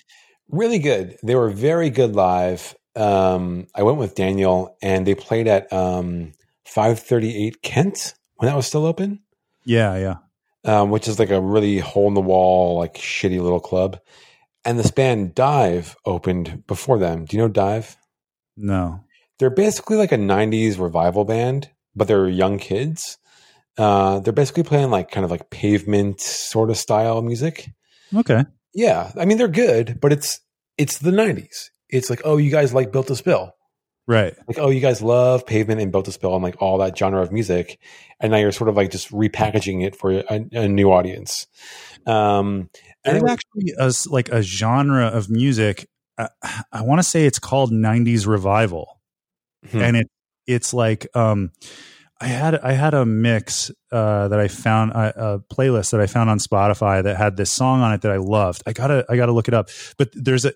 [0.48, 1.18] Really good.
[1.22, 2.74] They were very good live.
[2.96, 6.32] Um I went with Daniel and they played at um
[6.64, 9.20] 538 Kent when that was still open.
[9.64, 10.16] Yeah, yeah.
[10.64, 13.98] um, which is like a really hole in the wall, like shitty little club.
[14.64, 17.24] And this band DIIV opened before them.
[17.24, 17.96] Do you know DIIV?
[18.56, 19.00] No.
[19.38, 23.18] They're basically like a 90s revival band, but they're young kids.
[23.76, 27.70] Uh, they're basically playing like kind of like pavement sort of style music.
[28.14, 28.44] Okay.
[28.74, 30.40] Yeah, I mean they're good, but it's
[30.78, 31.70] it's the 90s.
[31.88, 33.52] It's like, oh, you guys like Built to Spill.
[34.06, 34.34] Right.
[34.48, 37.22] Like, oh, you guys love Pavement and Built to Spill and like all that genre
[37.22, 37.78] of music,
[38.20, 41.46] and now you're sort of like just repackaging it for a, a new audience.
[42.06, 42.68] Um,
[43.04, 45.88] and There's actually a like a genre of music.
[46.18, 46.28] Uh,
[46.72, 49.00] I want to say it's called '90s revival,
[49.70, 49.78] Hmm.
[49.80, 50.10] and it
[50.46, 51.52] it's like um,
[52.20, 56.06] I had I had a mix uh, that I found a, a playlist that I
[56.06, 58.62] found on Spotify that had this song on it that I loved.
[58.66, 59.68] I gotta I gotta look it up.
[59.96, 60.52] But there's a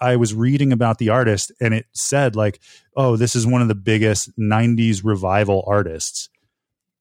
[0.00, 2.60] I was reading about the artist and it said like,
[2.96, 6.28] oh, this is one of the biggest '90s revival artists,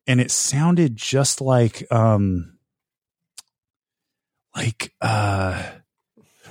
[0.05, 2.57] and it sounded just like um,
[4.55, 5.63] like uh,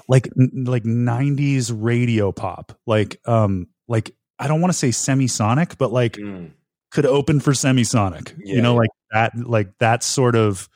[0.08, 5.92] like like '90s radio pop, like um, like I don't want to say semisonic, but
[5.92, 6.52] like Mm.
[6.90, 10.68] could open for semisonic Yeah, you know like that like that sort of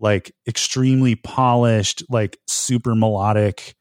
[0.00, 3.74] like extremely polished, like super melodic.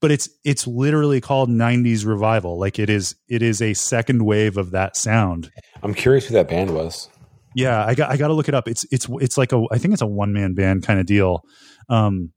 [0.00, 2.58] But it's it's literally called 90s revival.
[2.58, 5.50] Like it is it is a second wave of that sound.
[5.82, 7.08] I'm curious who that band was.
[7.54, 8.68] Yeah, I got I got to look it up.
[8.68, 11.42] It's it's it's like a I think it's a one man band kind of deal.
[11.88, 12.32] Um,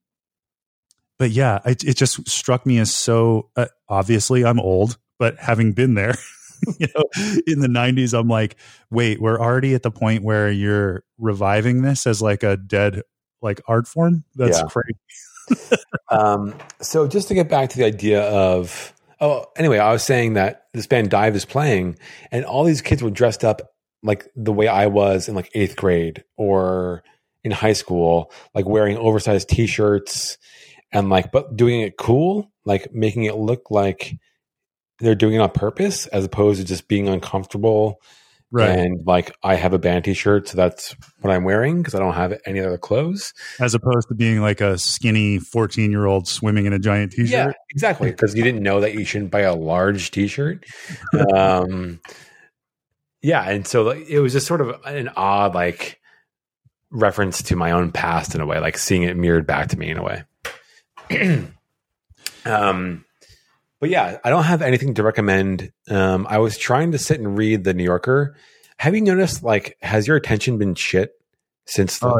[1.17, 3.49] but yeah, it, it just struck me as so.
[3.55, 6.15] Uh, obviously, I'm old, but having been there,
[6.79, 7.03] you know,
[7.47, 8.57] in the '90s, I'm like,
[8.91, 13.01] wait, we're already at the point where you're reviving this as like a dead
[13.41, 14.25] like art form.
[14.35, 14.65] That's Yeah.
[14.65, 14.89] crazy.
[16.09, 20.33] Um, so just to get back to the idea of oh, anyway, I was saying
[20.33, 21.97] that this band DIIV is playing,
[22.31, 23.73] and all these kids were dressed up
[24.03, 27.03] like the way I was in like eighth grade or
[27.43, 30.37] in high school, like wearing oversized T-shirts
[30.91, 34.15] and like but doing it cool, like making it look like
[34.99, 37.99] they're doing it on purpose as opposed to just being uncomfortable
[38.63, 42.13] and like I have a band T-shirt, so that's what I'm wearing because I don't
[42.13, 43.33] have any other clothes.
[43.59, 47.29] As opposed to being like a skinny 14 year old swimming in a giant t-shirt.
[47.29, 48.11] Yeah, exactly.
[48.11, 50.65] Because you didn't know that you shouldn't buy a large T-shirt.
[51.33, 51.99] Um,
[53.21, 55.99] yeah, and so like, it was just sort of an odd like
[56.91, 59.89] reference to my own past in a way, like seeing it mirrored back to me
[59.89, 60.23] in a way.
[62.45, 63.05] um,
[63.79, 65.71] but yeah, I don't have anything to recommend.
[65.89, 68.35] Um, I was trying to sit and read the New Yorker.
[68.77, 71.11] Have you noticed like has your attention been shit
[71.65, 72.19] since the Oh,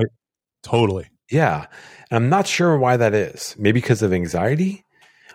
[0.64, 1.10] totally.
[1.30, 1.68] yeah.
[2.10, 3.56] And I'm not sure why that is.
[3.58, 4.86] Maybe because of anxiety.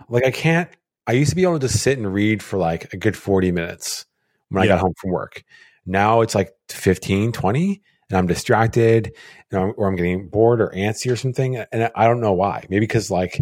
[0.09, 0.71] Like I can't
[1.07, 3.53] I used to be able to just sit and read for like a good 40
[3.53, 4.07] minutes
[4.49, 5.43] when I got home from work.
[5.87, 9.13] Now it's like 15, 20 and I'm distracted
[9.51, 12.67] and I'm, or I'm getting bored or antsy or something and I don't know why.
[12.71, 13.41] Maybe cuz like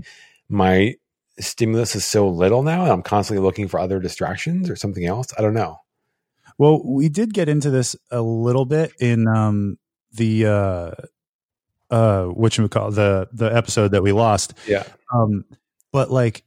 [0.49, 0.95] my
[1.41, 5.29] stimulus is so little now and I'm constantly looking for other distractions or something else.
[5.39, 5.79] I don't know.
[6.59, 9.79] Well, we did get into this a little bit in um,
[10.13, 10.91] the uh,
[11.91, 14.55] uh, what you call the the episode that we lost.
[14.67, 14.83] Yeah.
[15.15, 15.45] Um,
[15.93, 16.45] but like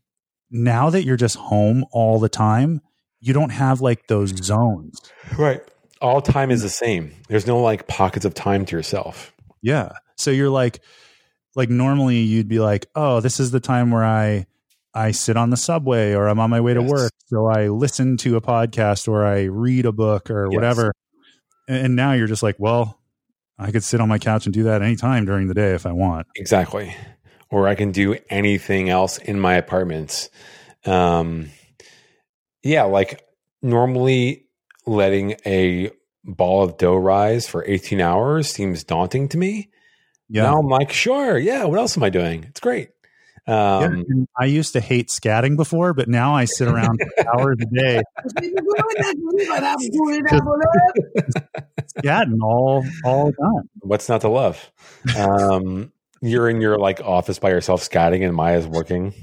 [0.50, 2.82] now that you're just home all the time,
[3.22, 5.00] you don't have like those zones.
[5.38, 5.62] Right.
[6.02, 7.14] All time is the same.
[7.30, 9.34] There's no like pockets of time to yourself.
[9.62, 9.94] Yeah.
[10.18, 10.82] So you're like,
[11.56, 14.48] like normally you'd be like, oh, this is the time where I
[14.94, 18.18] I sit on the subway or I'm on my way to work, so I listen
[18.18, 20.56] to a podcast or I read a book or Yes.
[20.56, 20.94] whatever.
[21.68, 23.00] And, and now you're just like, well,
[23.58, 25.92] I could sit on my couch and do that anytime during the day if I
[25.92, 26.28] want.
[26.36, 26.94] Exactly.
[27.50, 30.30] Or I can do anything else in my apartments.
[30.86, 31.50] Um,
[32.64, 33.24] yeah, like
[33.62, 34.46] normally
[34.86, 35.92] letting a
[36.24, 39.70] ball of dough rise for 18 hours seems daunting to me.
[40.30, 40.44] Yeah.
[40.44, 42.44] Now I'm like, sure, yeah, what else am I doing?
[42.46, 42.90] It's great.
[43.48, 47.30] Yeah, Um, and I used to hate scatting before, but now I sit around for
[47.40, 48.02] hours a day
[51.98, 53.70] scatting all all time.
[53.82, 54.72] what's not to love?
[55.18, 59.14] Um, you're in your like office by yourself scatting and Maya's working.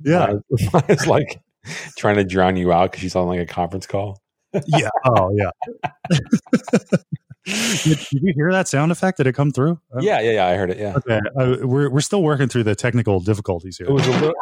[0.00, 1.40] Yeah, Maya's, Maya's like
[1.96, 4.20] trying to drown you out because she's on like a conference call.
[4.66, 4.88] yeah.
[5.04, 5.50] Oh, yeah.
[7.84, 9.18] did, did you hear that sound effect?
[9.18, 9.80] Did it come through?
[9.92, 10.46] Um, Yeah, yeah, yeah.
[10.46, 10.78] I heard it.
[10.78, 10.94] Yeah.
[10.96, 13.86] Okay, uh, we're we're still working through the technical difficulties here.
[13.88, 14.34] It was a little,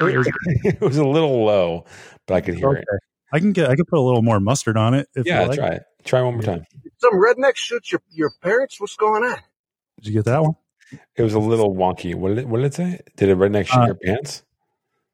[0.00, 1.84] it was a little low,
[2.26, 2.80] but I could hear Okay.
[2.80, 2.86] it.
[3.32, 5.08] I can get I can put a little more mustard on it.
[5.14, 5.58] If Yeah, you like.
[5.58, 5.82] try it.
[6.04, 6.64] Try one more time.
[6.98, 8.80] Some redneck shoots your, your parents?
[8.80, 9.36] What's going on?
[9.96, 10.54] Did you get that one?
[11.16, 12.14] It was a little wonky.
[12.14, 13.00] What did it, what did it say?
[13.16, 14.42] Did a redneck shoot Uh, your pants?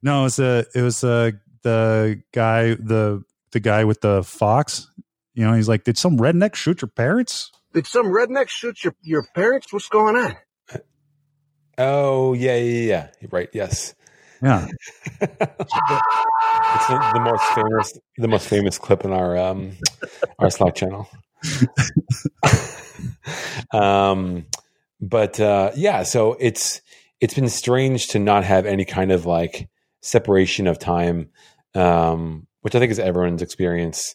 [0.03, 1.33] No, it was a it was a
[1.63, 3.23] the guy the
[3.53, 4.89] the guy with the fox.
[5.35, 7.51] You know, he's like, did some redneck shoot your parents?
[7.73, 9.73] Did some redneck shoot your, your parents?
[9.73, 10.37] What's going on?
[11.77, 13.29] Oh, yeah, yeah, yeah.
[13.31, 13.49] Right.
[13.53, 13.95] Yes.
[14.43, 14.67] Yeah,
[15.21, 19.73] it's the, the most famous, the most famous clip in our um,
[20.39, 21.09] our Slack channel.
[23.73, 24.45] um,
[25.01, 26.83] but uh, yeah, so it's
[27.21, 29.71] it's been strange to not have any kind of like
[30.03, 31.31] separation of time,
[31.75, 34.15] um, which I think is everyone's experience.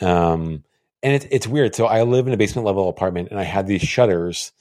[0.00, 0.64] Um,
[1.02, 1.74] and it's it's weird.
[1.74, 4.52] So I live in a basement level apartment, and I had these shutters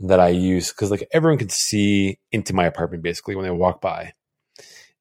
[0.00, 3.80] that I use because like everyone could see into my apartment basically when they walk
[3.80, 4.14] by.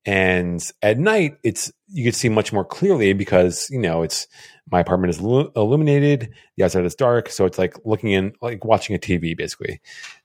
[0.05, 4.27] And at night, it's you could see much more clearly because you know it's
[4.71, 8.63] my apartment is lu- illuminated, the outside is dark, so it's like looking in, like
[8.63, 9.81] watching a TV, basically.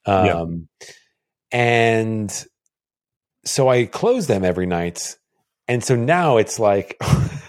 [0.06, 0.86] Um, Yeah.
[1.52, 2.46] And
[3.44, 5.16] so I close them every night,
[5.68, 6.98] and so now it's like,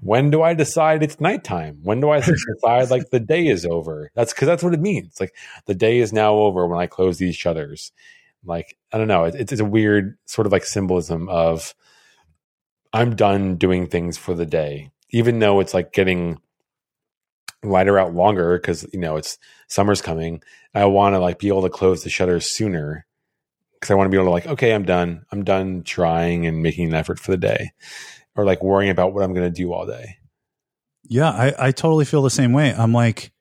[0.00, 1.78] when do I decide it's nighttime?
[1.82, 4.10] When do I decide like the day is over?
[4.14, 5.20] That's because that's what it means.
[5.20, 5.34] Like
[5.66, 7.92] the day is now over when I close these shutters
[8.44, 11.74] like I don't know, it, it's a weird sort of like symbolism of
[12.92, 16.38] I'm done doing things for the day, even though it's like getting
[17.62, 19.38] lighter out longer because you know it's
[19.68, 20.42] summer's coming.
[20.74, 23.06] I want to like be able to close the shutters sooner
[23.74, 25.24] because I want to be able to like, okay, I'm done.
[25.30, 27.72] I'm done trying and making an effort for the day,
[28.36, 30.16] or like worrying about what I'm going to do all day.
[31.04, 32.72] Yeah, I, I totally feel the same way.
[32.72, 33.32] I'm like,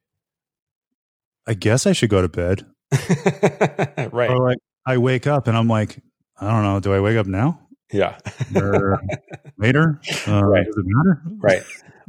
[1.48, 2.66] I guess I should go to bed.
[4.12, 4.30] right.
[4.30, 6.00] Or like I wake up and I'm like,
[6.40, 7.60] I don't know, do I wake up now?
[7.92, 8.18] Yeah.
[8.56, 9.00] Or
[9.58, 10.02] later?
[10.28, 10.66] Uh, Right.
[10.66, 11.22] Does it matter?
[11.40, 11.64] right.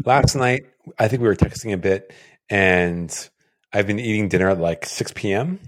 [0.05, 0.63] Last night,
[0.99, 2.13] I think we were texting a bit,
[2.49, 3.29] and
[3.73, 5.61] I've been eating dinner at like 6 p.m.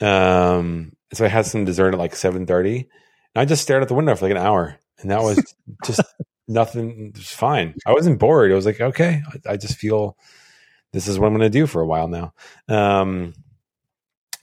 [0.00, 2.86] Um, so I had some dessert at like 7:30, and
[3.36, 6.00] I just stared at the window for like an hour, and that was just
[6.48, 7.12] nothing.
[7.14, 7.74] It was fine.
[7.86, 8.50] I wasn't bored.
[8.50, 10.16] I was like, okay, I, I just feel
[10.92, 12.32] this is what I'm going to do for a while now.
[12.68, 13.34] Um,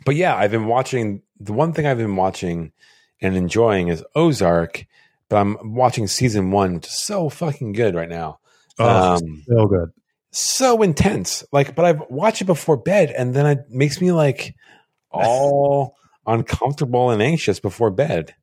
[0.06, 1.22] but yeah, I've been watching.
[1.40, 2.72] The one thing I've been watching
[3.20, 4.86] and enjoying is Ozark,
[5.30, 8.40] but I'm watching season one, which is so fucking good right now.
[8.80, 9.92] Oh, Um, so good.
[10.32, 11.44] so intense.
[11.52, 14.56] Like, but I've watched it before bed, and then it makes me like
[15.12, 15.96] all
[16.26, 18.34] uncomfortable and anxious before bed.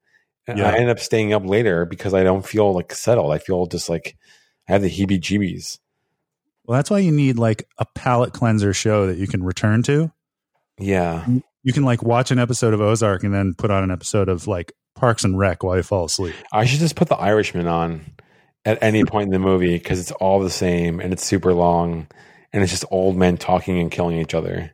[0.49, 0.71] And Yeah.
[0.71, 3.33] I end up staying up later because I don't feel like settled.
[3.33, 4.17] I feel just like
[4.69, 5.79] I have the heebie jeebies.
[6.65, 10.11] Well, that's why you need like a palate cleanser show that you can return to.
[10.79, 11.25] Yeah.
[11.63, 14.47] You can like watch an episode of Ozark and then put on an episode of
[14.47, 16.35] like Parks and Rec while you fall asleep.
[16.53, 18.05] I should just put the Irishman on
[18.65, 22.07] at any point in the movie because it's all the same and it's super long
[22.53, 24.73] and it's just old men talking and killing each other.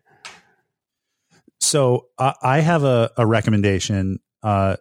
[1.61, 4.20] So I I have a, a recommendation.
[4.43, 4.77] Uh,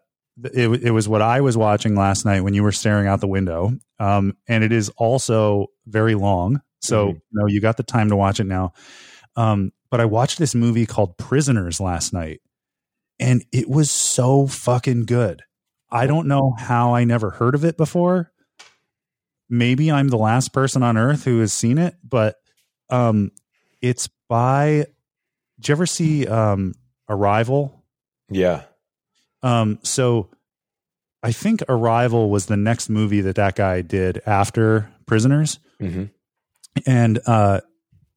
[0.53, 3.27] it, it was what I was watching last night when you were staring out the
[3.27, 3.71] window.
[3.99, 6.61] Um, and it is also very long.
[6.81, 7.13] So, Mhm.
[7.13, 8.73] you know, you got the time to watch it now.
[9.35, 12.41] Um, but I watched this movie called Prisoners last night
[13.19, 15.43] and it was so fucking good.
[15.91, 18.31] I don't know how I never heard of it before.
[19.49, 22.37] Maybe I'm the last person on earth who has seen it, but
[22.89, 23.31] um,
[23.81, 24.87] it's by
[25.59, 26.73] did you ever see um
[27.07, 27.83] Arrival?
[28.29, 28.63] Yeah.
[29.43, 30.29] Um so
[31.21, 36.05] I think Arrival was the next movie that that guy did after Prisoners hmm
[36.87, 37.61] and uh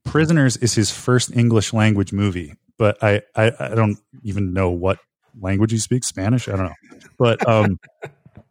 [0.05, 4.99] Prisoners is his first English language movie, but I I, I don't even know what
[5.39, 6.99] language he speaks, Spanish, I don't know.
[7.19, 7.79] But um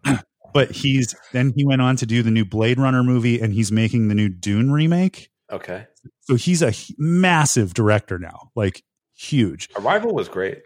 [0.53, 3.71] but he's then he went on to do the new Blade Runner movie and he's
[3.71, 5.29] making the new Dune remake.
[5.51, 5.87] Okay.
[6.21, 8.83] So he's a massive director now, like
[9.15, 9.69] huge.
[9.77, 10.63] Arrival was great.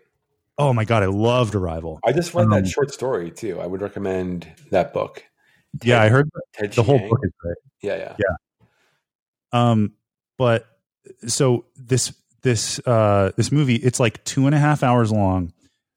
[0.60, 2.00] Oh my god, I loved Arrival.
[2.06, 3.60] I just read Um, that short story too.
[3.62, 5.24] I would recommend that book.
[5.84, 7.56] Yeah, I heard Ted the whole book is great.
[7.82, 8.26] Yeah, yeah.
[9.54, 9.94] Um,
[10.38, 10.68] but
[11.28, 15.54] so this this uh this movie, it's like two and a half hours long.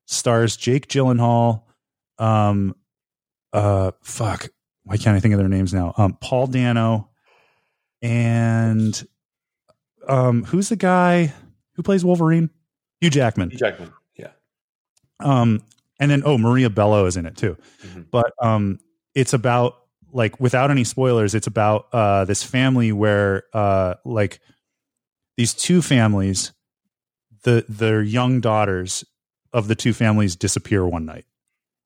[0.07, 1.63] Stars Jake Gyllenhaal,
[2.19, 2.77] um,
[3.53, 4.49] uh, fuck,
[4.85, 5.95] why can't I think of their names now?
[5.97, 7.09] Um, Paul Dano,
[8.01, 9.07] and
[10.07, 11.33] um, who's the guy
[11.75, 12.51] who plays Wolverine?
[13.01, 13.51] Hugh Jackman.
[13.51, 13.93] Hugh Jackman.
[15.23, 15.63] Um,
[16.01, 17.57] and then oh, Maria Bello is in it too.
[17.87, 18.07] Mhm.
[18.11, 18.79] But um,
[19.15, 19.75] it's about
[20.13, 24.41] like without any spoilers, it's about uh this family where uh like
[25.37, 26.53] these two families,
[27.45, 29.05] the their young daughters
[29.53, 31.25] of the two families disappear one night,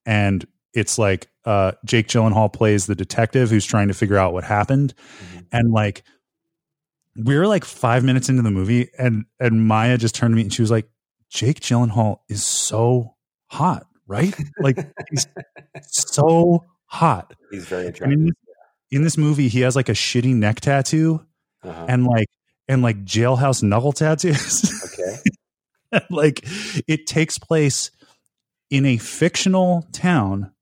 [0.05, 4.45] and it's like uh Jake Gyllenhaal plays the detective who's trying to figure out what
[4.45, 4.95] happened,
[5.35, 5.47] Mhm.
[5.53, 6.03] and like
[7.17, 10.43] we were like five minutes into the movie, and and Maya just turned to me
[10.43, 10.89] and she was like,
[11.31, 13.16] Jake Gyllenhaal is so
[13.49, 14.35] hot, right?
[14.61, 14.79] Like
[15.11, 15.27] he's
[15.83, 17.35] so hot.
[17.51, 18.13] He's very attractive.
[18.19, 18.35] in this,
[18.91, 21.25] in this movie, he has like a shitty neck tattoo
[21.63, 21.87] Uh-huh.
[21.89, 22.29] and like
[22.69, 24.73] and like jailhouse knuckle tattoos.
[25.93, 26.03] okay.
[26.11, 26.41] like
[26.89, 27.91] it takes place
[28.71, 30.53] in a fictional town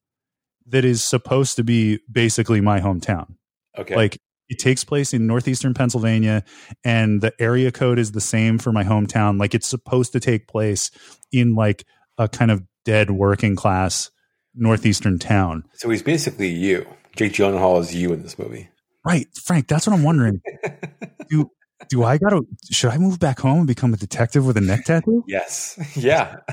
[0.66, 3.34] that is supposed to be basically my hometown.
[3.78, 3.94] Okay.
[3.96, 4.18] Like
[4.48, 6.44] it takes place in northeastern Pennsylvania
[6.84, 9.38] and the area code is the same for my hometown.
[9.40, 10.90] Like it's supposed to take place
[11.32, 11.84] in like
[12.18, 14.10] a kind of dead working class
[14.54, 15.64] northeastern town.
[15.74, 16.86] so he's basically you.
[17.16, 18.68] Jake Gyllenhaal is you in this movie.
[19.04, 20.40] Right, Frank, that's what I'm wondering.
[21.30, 21.50] do
[21.88, 24.60] do I got to should I move back home and become a detective with a
[24.60, 25.24] neck tattoo?
[25.26, 25.78] Yes.
[25.96, 26.38] Yeah.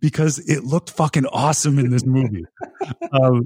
[0.00, 2.44] because it looked fucking awesome in this movie.
[3.12, 3.44] um,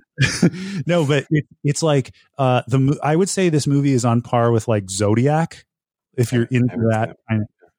[0.87, 4.53] no, but it, it's like uh, the I would say this movie is on par
[4.53, 5.65] with like Zodiac.
[6.17, 7.17] If you're into that,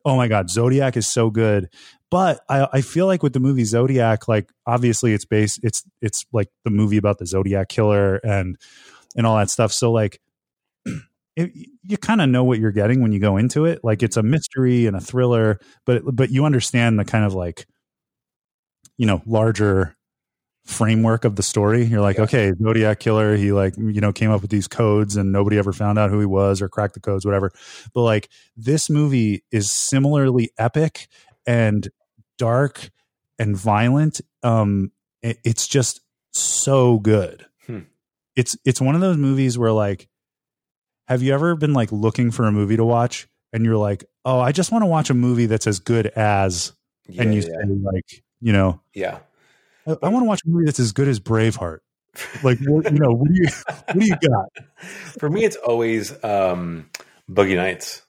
[0.06, 1.70] oh my god, Zodiac is so good.
[2.14, 6.26] But I, I feel like with the movie Zodiac, like obviously it's based, it's it's
[6.32, 8.56] like the movie about the Zodiac killer and
[9.18, 9.74] and all that stuff.
[9.74, 10.20] So like.
[11.36, 11.52] It,
[11.82, 13.80] you kind of know what you're getting when you go into it.
[13.84, 17.66] Like it's a mystery and a thriller, but but you understand the kind of like
[19.00, 19.96] you know larger
[20.66, 21.86] framework of the story.
[21.86, 22.26] You're like, Yeah.
[22.26, 23.36] okay, Zodiac killer.
[23.36, 26.20] He like you know came up with these codes, and nobody ever found out who
[26.20, 27.52] he was or cracked the codes, whatever.
[27.96, 31.08] But like this movie is similarly epic
[31.48, 31.90] and
[32.38, 32.90] dark
[33.40, 34.22] and violent.
[34.44, 37.46] Um, it- it's just so good.
[37.68, 37.80] Hmm.
[38.36, 40.08] It's it's one of those movies where like,
[41.08, 44.40] have you ever been like looking for a movie to watch, and you're like, oh,
[44.40, 46.74] I just want to watch a movie that's as good as,
[47.08, 48.82] Yeah, and you yeah, say like, you know.
[48.94, 49.20] yeah.
[49.86, 51.80] I, I want to watch a movie that's as good as Braveheart.
[52.44, 54.46] Like, what, you know, what do you, what do you got?
[55.20, 56.90] For me, it's always um,
[57.30, 58.02] Boogie Nights.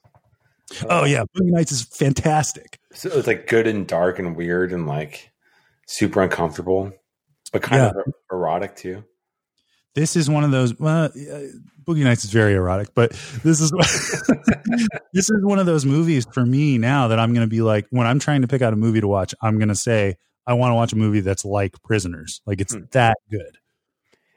[0.89, 2.79] Oh yeah, Boogie Nights is fantastic.
[2.95, 5.31] So it's like good and dark and weird and like
[5.87, 6.91] super uncomfortable,
[7.51, 7.89] but kind Yeah.
[7.89, 9.03] of erotic too.
[9.93, 10.77] This is one of those.
[10.79, 11.09] Well, uh,
[11.85, 13.11] Boogie Nights is very erotic, but
[13.43, 13.71] this is
[15.13, 17.85] this is one of those movies for me now that I'm going to be like
[17.91, 19.33] when I'm trying to pick out a movie to watch.
[19.41, 20.15] I'm going to say
[20.47, 22.41] I want to watch a movie that's like Prisoners.
[22.45, 22.81] Like it's Hmm.
[22.91, 23.57] that good.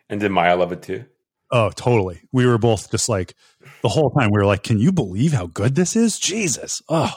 [0.09, 1.05] And did Maya love it too?
[1.51, 2.21] Oh, totally.
[2.33, 3.35] We were both just like
[3.83, 4.31] the whole time.
[4.33, 6.83] We were like, "Can you believe how good this is?" Jesus.
[6.89, 7.13] Oh,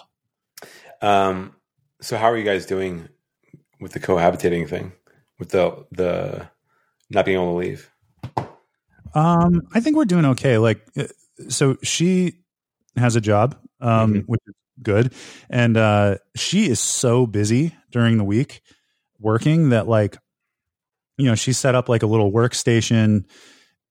[1.02, 1.56] Um,
[2.02, 3.08] so how are you guys doing
[3.80, 4.94] with the cohabitating thing?
[5.40, 6.50] With the the
[7.10, 7.90] not being able to leave?
[9.14, 10.58] Um, I think we're doing okay.
[10.58, 11.06] Like, uh,
[11.50, 12.36] so she
[12.96, 14.24] has a job, um, Mhm.
[14.28, 15.14] which is good,
[15.50, 18.62] and uh, she is so busy during the week
[19.20, 20.18] working that, like,
[21.18, 23.26] you know, she set up like a little workstation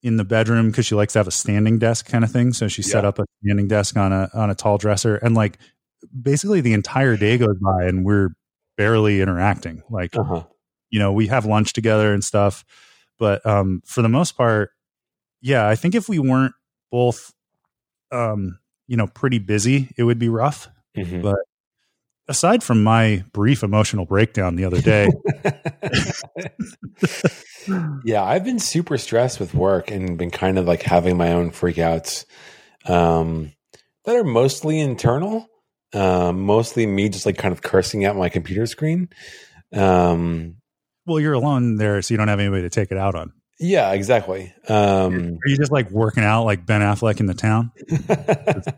[0.02, 2.52] in the bedroom because she likes to have a standing desk kind of thing.
[2.52, 3.08] So she set Yeah.
[3.10, 5.58] up a standing desk on a on a tall dresser, and like,
[6.22, 8.30] basically the entire day goes by, and we're
[8.76, 9.82] barely interacting.
[9.90, 10.44] Like, Uh-huh.
[10.90, 12.64] you know we have lunch together and stuff
[13.18, 14.70] but um for the most part
[15.42, 16.54] yeah i think if we weren't
[16.90, 17.32] both
[18.10, 21.34] um you know pretty busy it would be rough Mhm.
[22.28, 25.08] aside from my brief emotional breakdown the other day
[28.04, 31.50] yeah, I've been super stressed with work and been kind of like having my own
[31.50, 32.24] freakouts
[32.86, 33.52] um,
[34.04, 35.46] that are mostly internal,
[35.92, 39.08] um, mostly me just like kind of cursing at my computer screen.
[39.72, 40.56] Um,
[41.06, 43.32] well you're alone there so you don't have anybody to take it out on
[43.62, 44.54] yeah, exactly.
[44.68, 48.68] Um, are you just like working out like ben affleck in the town just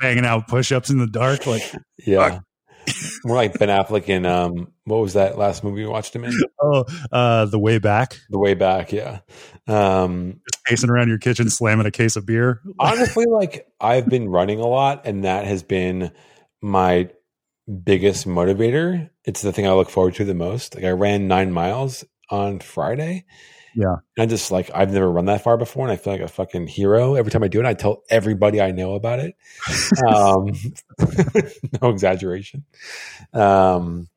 [0.00, 1.62] banging out push-ups in the dark like
[2.06, 2.40] yeah.
[3.22, 6.32] More like Ben Affleck in um, what was that last movie we watched him in?
[6.62, 8.92] oh uh the way back The Way Back.
[8.92, 9.18] Yeah.
[9.66, 14.60] Um, pacing around your kitchen slamming a case of beer honestly like i've been running
[14.60, 16.10] a lot and that has been
[16.60, 17.10] my
[17.84, 19.10] biggest motivator.
[19.24, 20.74] It's the thing i look forward to the most.
[20.74, 23.24] Like i ran nine miles on friday.
[23.74, 23.96] Yeah.
[24.16, 26.28] and i just like i've never run that far before and i feel like a
[26.28, 27.14] fucking hero.
[27.14, 29.36] Every time i do it i tell everybody i know about it.
[30.06, 30.52] Um
[31.82, 32.64] no exaggeration.
[33.32, 34.08] Um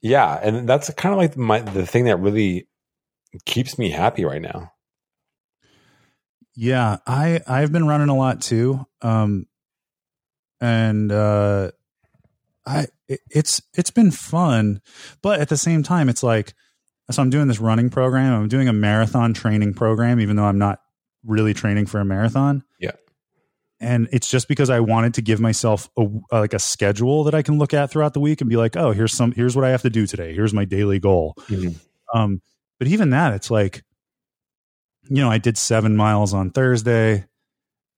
[0.00, 2.68] yeah and that's kind of like my the thing that really
[3.46, 4.72] keeps me happy right now.
[6.54, 8.86] Yeah, I I've been running a lot too.
[9.00, 9.46] Um
[10.60, 11.70] and uh
[12.66, 14.80] I it, it's it's been fun,
[15.22, 16.54] but at the same time it's like
[17.10, 18.34] so I'm doing this running program.
[18.34, 20.80] I'm doing a marathon training program even though I'm not
[21.24, 22.64] really training for a marathon.
[22.78, 22.92] Yeah.
[23.80, 27.42] And it's just because I wanted to give myself a like a schedule that I
[27.42, 29.70] can look at throughout the week and be like, "Oh, here's some here's what I
[29.70, 30.34] have to do today.
[30.34, 31.34] Here's my daily goal."
[32.12, 32.42] Um,
[32.78, 33.84] but even that, it's like,
[35.08, 37.24] you know, I did seven miles on Thursday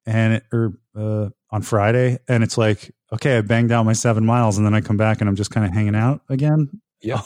[0.05, 4.25] and it, or uh, on Friday, and it's like, okay, I banged out my seven
[4.25, 6.71] miles, and then I come back and I'm just kind of hanging out again.
[7.03, 7.23] Yeah.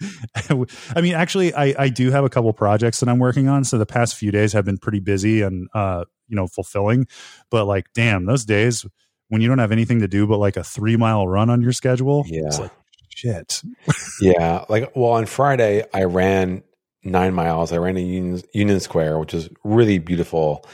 [0.50, 3.64] I mean, actually, I, I do have a couple projects that I'm working on.
[3.64, 7.06] So the past few days have been pretty busy and, uh, you know, fulfilling.
[7.50, 8.84] But like, damn, those days
[9.28, 11.72] when you don't have anything to do but like a three mile run on your
[11.72, 12.62] schedule, it's Yeah.
[12.64, 12.72] like,
[13.08, 13.62] shit.
[14.20, 16.64] yeah like well on friday i ran
[17.04, 20.66] nine miles i ran to union, union square which is really beautiful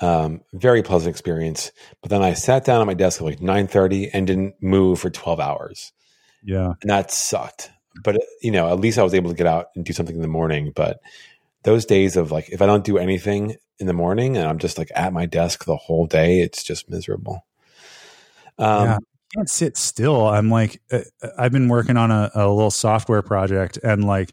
[0.00, 1.72] um, very pleasant experience
[2.02, 5.10] but then i sat down at my desk at like 9.30 and didn't move for
[5.10, 5.92] 12 hours
[6.44, 6.74] Yeah.
[6.80, 7.70] and that sucked
[8.04, 10.22] but you know at least i was able to get out and do something in
[10.22, 11.00] the morning but
[11.64, 14.78] those days of like if i don't do anything in the morning and i'm just
[14.78, 17.44] like at my desk the whole day it's just miserable
[18.58, 18.98] um, Yeah.
[19.36, 20.26] can't sit still.
[20.26, 21.00] I'm like, uh,
[21.38, 24.32] I've been working on a, a little software project and like,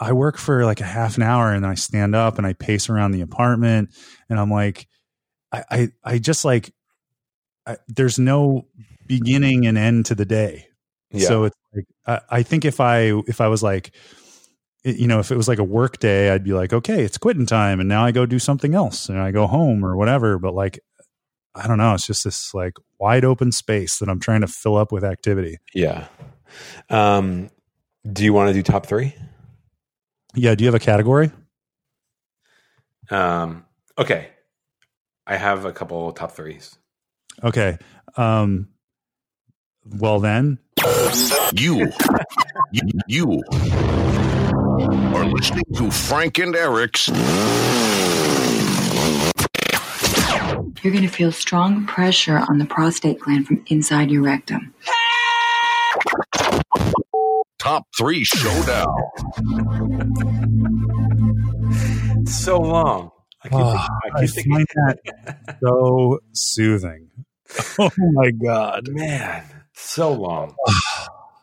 [0.00, 2.52] I work for like a half an hour and then I stand up and I
[2.52, 3.90] pace around the apartment
[4.28, 4.86] and I'm like,
[5.54, 6.72] I, I, I just like,
[7.66, 8.66] I, there's no
[9.06, 10.68] beginning and end to the day.
[11.10, 13.94] yeah So it's like, I, I think if I, if I was like,
[14.84, 17.46] you know, if it was like a work day, I'd be like, okay, it's quitting
[17.46, 17.80] time.
[17.80, 20.38] And now I go do something else and I go home or whatever.
[20.38, 20.78] But like,
[21.54, 21.94] I don't know.
[21.94, 25.58] It's just this like wide open space that I'm trying to fill up with activity.
[25.72, 26.08] yeah
[26.90, 27.50] um,
[28.12, 29.14] do you want to do top three
[30.34, 30.54] Yeah.
[30.54, 31.30] Do you have a category?
[33.10, 33.64] Um,
[33.98, 34.28] okay,
[35.26, 36.76] I have a couple top threes.
[37.42, 37.78] Okay.
[38.16, 38.68] Um,
[39.84, 40.58] well then,
[41.52, 41.90] You,
[42.72, 43.42] you, you
[45.14, 47.08] are listening to Frank and Eric's
[50.82, 54.74] You're going to feel strong pressure on the prostate gland from inside your rectum.
[57.58, 58.94] Top Three Showdown.
[62.26, 63.10] So long.
[63.44, 67.10] I keep, Oh, thinking- I I thinking, find that so soothing.
[67.78, 68.88] Oh my god.
[68.88, 70.54] man, so long.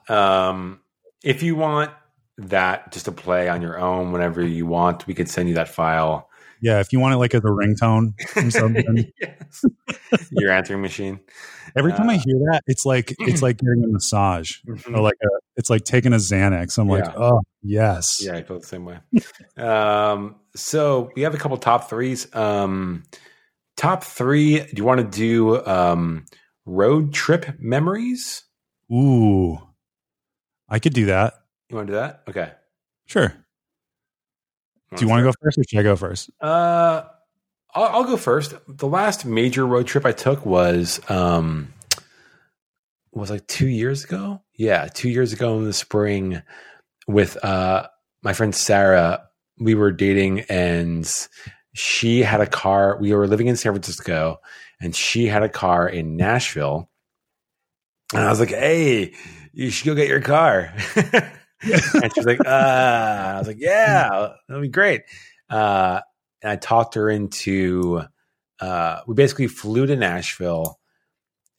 [0.10, 0.82] um,
[1.24, 1.92] if you want
[2.38, 5.70] that just to play on your own whenever you want, we could send you that
[5.70, 6.28] file.
[6.62, 9.12] Yeah, if you want it like as a ringtone or something.
[9.22, 9.66] yes.
[10.32, 11.20] Your answering machine.
[11.76, 14.96] Every time I Uh, hear that, it's like it's like getting a massage Mhm.
[14.96, 16.78] or like a it's like taking a Xanax.
[16.78, 18.20] I'm like, oh yes.
[18.22, 19.00] Yeah, I feel the same way.
[19.58, 22.34] um, so we have a couple top threes.
[22.36, 23.04] Um,
[23.78, 24.60] top three.
[24.60, 26.26] Do you want to do um,
[26.66, 28.44] road trip memories?
[28.92, 29.60] Ooh.
[30.70, 31.34] I could do that.
[31.70, 32.24] You want to do that?
[32.30, 32.52] Okay.
[33.06, 33.34] Sure.
[34.96, 36.30] Do you want to go first or should I go first?
[36.42, 37.04] Uh,
[37.74, 38.54] I'll, I'll go first.
[38.68, 41.74] The last major road trip I took was um,
[43.12, 44.42] was like two years ago.
[44.58, 46.42] Yeah, two years ago in the spring
[47.08, 47.88] with uh,
[48.24, 49.28] my friend Sarah.
[49.60, 51.12] We were dating, and
[51.74, 52.98] she had a car.
[53.00, 54.38] We were living in San Francisco,
[54.80, 56.90] and she had a car in Nashville.
[58.14, 59.14] And I was like, "Hey,
[59.54, 60.74] you should go get your car."
[61.64, 65.04] and she's like, uh, I was like, yeah, that'll be great.
[65.50, 66.02] Uh,
[66.42, 68.02] and I talked her into,
[68.60, 70.80] uh, we basically flew to Nashville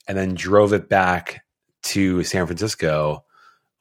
[0.09, 1.45] and then drove it back
[1.83, 3.25] to San Francisco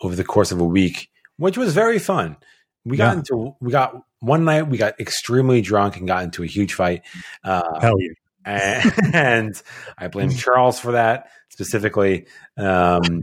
[0.02, 2.38] over the course of a week, which was very fun.
[2.86, 6.48] We got into, we got one night, we got extremely drunk and got into a
[6.48, 7.04] huge fight.
[7.44, 8.10] Uh, Hell yeah.
[8.46, 9.64] and, and
[9.98, 12.28] I blame Charles for that specifically.
[12.58, 13.22] Um,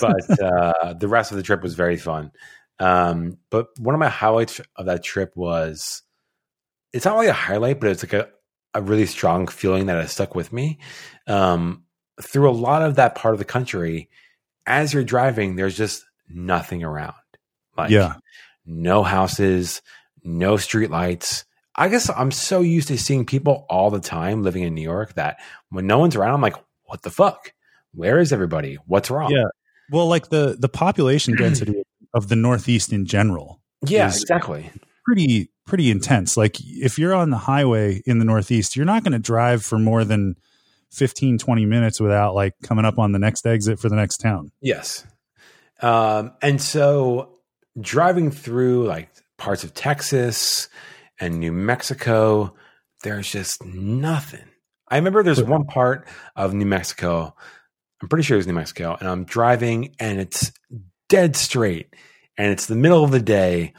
[0.00, 2.32] but uh, the rest of the trip was very fun.
[2.78, 6.02] Um, but one of my highlights of that trip was
[6.92, 8.28] it's not really a highlight, but it's like a,
[8.74, 10.78] a really strong feeling that has stuck with me.
[11.26, 11.84] Um,
[12.22, 14.08] through a lot of that part of the country,
[14.66, 17.14] as you're driving, there's just nothing around.
[17.76, 18.14] Like, yeah.
[18.66, 19.82] no houses,
[20.24, 21.44] no streetlights.
[21.74, 25.14] I guess I'm so used to seeing people all the time living in New York
[25.14, 25.38] that
[25.70, 27.52] when no one's around, I'm like, what the fuck?
[27.94, 28.78] Where is everybody?
[28.86, 29.30] What's wrong?
[29.30, 29.44] Yeah.
[29.90, 31.82] Well, like the the population density
[32.14, 34.70] of the Northeast in general Yeah, exactly.
[35.04, 36.36] pretty pretty intense.
[36.36, 39.78] Like if you're on the highway in the Northeast, you're not going to drive for
[39.78, 40.36] more than
[40.90, 44.50] 15 20 minutes without like coming up on the next exit for the next town.
[44.60, 45.06] Yes.
[45.80, 47.38] Um, and so
[47.80, 50.68] driving through like parts of Texas
[51.20, 52.54] and New Mexico,
[53.02, 54.44] there's just nothing.
[54.88, 57.34] I remember there's one part of New Mexico,
[58.00, 60.52] I'm pretty sure it was New Mexico, and I'm driving and it's
[61.08, 61.94] dead straight
[62.36, 63.74] and it's the middle of the day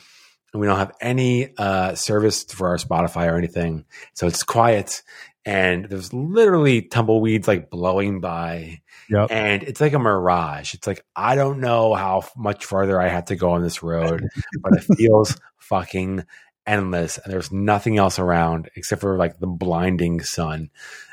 [0.54, 3.86] and we don't have any uh, service for our Spotify or anything.
[4.14, 5.04] So it's quiet
[5.46, 9.32] and there's literally tumbleweeds like blowing by Yep.
[9.32, 10.74] and it's like a mirage.
[10.76, 14.28] It's like I don't know how much farther I have to go on this road,
[14.62, 16.26] but it feels fucking
[16.68, 20.70] endless, and there's nothing else around except for like the blinding sun.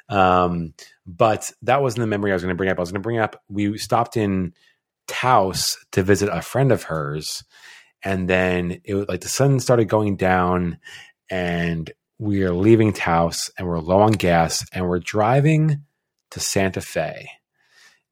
[0.08, 0.74] Um,
[1.06, 2.78] but that wasn't the memory I was going to bring up.
[2.78, 4.52] I was going to bring up we stopped in
[5.08, 7.44] Taos to visit a friend of hers,
[8.02, 10.78] and then it was like the sun started going down,
[11.30, 15.82] and we are leaving Taos, and we're low on gas, and we're driving
[16.30, 17.28] to Santa Fe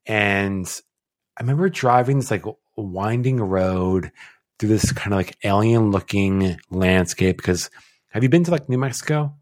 [0.05, 0.67] and
[1.37, 2.45] I remember driving this like
[2.75, 4.11] winding road
[4.59, 7.37] through this kind of like alien looking landscape.
[7.37, 7.69] Because
[8.09, 9.35] have you been to like New Mexico?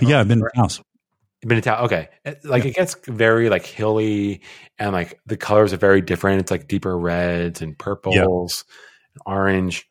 [0.00, 0.84] Yeah, I've been to.
[1.42, 1.84] You've been to Taos?
[1.86, 2.08] Okay,
[2.44, 4.42] like it gets very like hilly,
[4.78, 6.40] and like the colors are very different.
[6.40, 8.64] It's like deeper reds and purples,
[9.14, 9.88] and orange,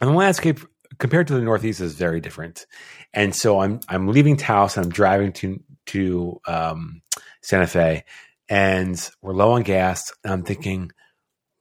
[0.00, 0.60] and the landscape
[0.98, 2.66] compared to the Northeast is very different.
[3.12, 7.02] And so I'm I'm leaving Taos and I'm driving to to um,
[7.42, 8.04] Santa Fe,
[8.48, 10.12] and we're low on gas.
[10.24, 10.90] And I'm thinking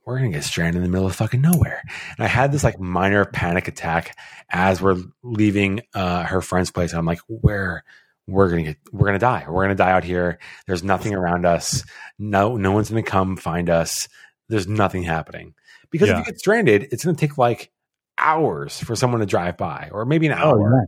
[0.06, 1.82] we're gonna get stranded in the middle of fucking nowhere.
[2.18, 4.16] And I had this like minor panic attack
[4.50, 6.94] as we're leaving uh, her friend's place.
[6.94, 7.84] I'm like, where
[8.28, 9.46] we're gonna get, we're gonna die.
[9.50, 10.40] We're gonna die out here.
[10.68, 11.84] There's nothing around us.
[12.20, 14.08] No, no one's gonna come find us.
[14.50, 15.56] There's nothing happening
[15.90, 16.20] because Yeah.
[16.20, 17.72] if you get stranded, it's gonna take like
[18.18, 20.86] hours for someone to drive by, or maybe an Oh, hour.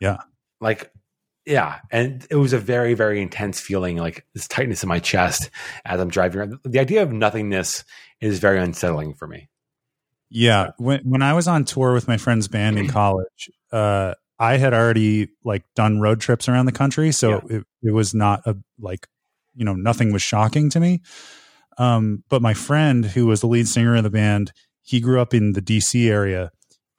[0.00, 0.18] yeah.
[0.60, 0.90] Like,
[1.44, 5.50] yeah, and it was a very, very intense feeling, like this tightness in my chest
[5.84, 6.58] as I'm driving around.
[6.64, 7.84] The idea of nothingness
[8.20, 9.48] is very unsettling for me.
[10.28, 14.56] Yeah, when when I was on tour with my friend's band in college, uh, I
[14.56, 18.56] had already like done road trips around the country, so it, it was not a
[18.80, 19.06] like
[19.54, 21.02] you know nothing was shocking to me.
[21.78, 24.52] Um, but my friend, who was the lead singer of the band,
[24.82, 26.50] he grew up in the DC area,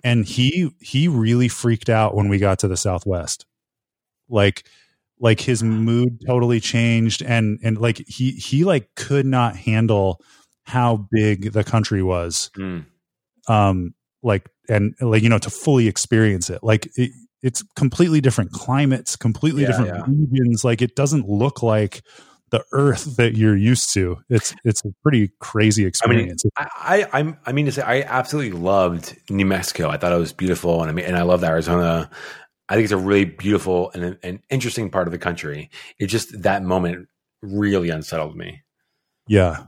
[0.08, 3.46] and he he really freaked out when we got to the Southwest.
[4.30, 4.66] Like
[5.20, 10.22] like his mood totally changed, and and like he he like could not handle
[10.64, 12.86] how big the country was Mm.
[13.48, 18.52] um like and like you know to fully experience it like it, it's completely different
[18.52, 20.04] climates completely Yeah, different yeah.
[20.08, 22.02] regions like it doesn't look like
[22.50, 27.38] the earth that you're used to it's it's a pretty crazy experience I, I I'm
[27.46, 29.90] I mean to say I absolutely loved New Mexico.
[29.90, 32.10] I thought it was beautiful, and I mean, and I loved Arizona.
[32.70, 35.70] I think it's a really beautiful and an interesting part of the country.
[36.00, 37.08] It just that moment
[37.42, 38.62] really unsettled me.
[39.28, 39.66] yeah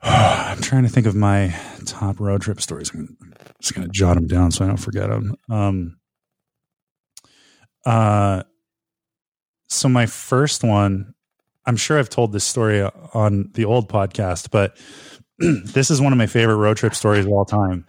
[0.02, 1.54] i'm trying to think of my
[1.86, 3.16] top road trip stories i'm
[3.60, 5.96] just going to jot them down so i don't forget them um
[7.86, 8.42] uh
[9.68, 11.14] so my first one
[11.66, 12.82] i'm sure i've told this story
[13.14, 14.76] on the old podcast but
[15.38, 17.86] this is one of my favorite road trip stories of all time.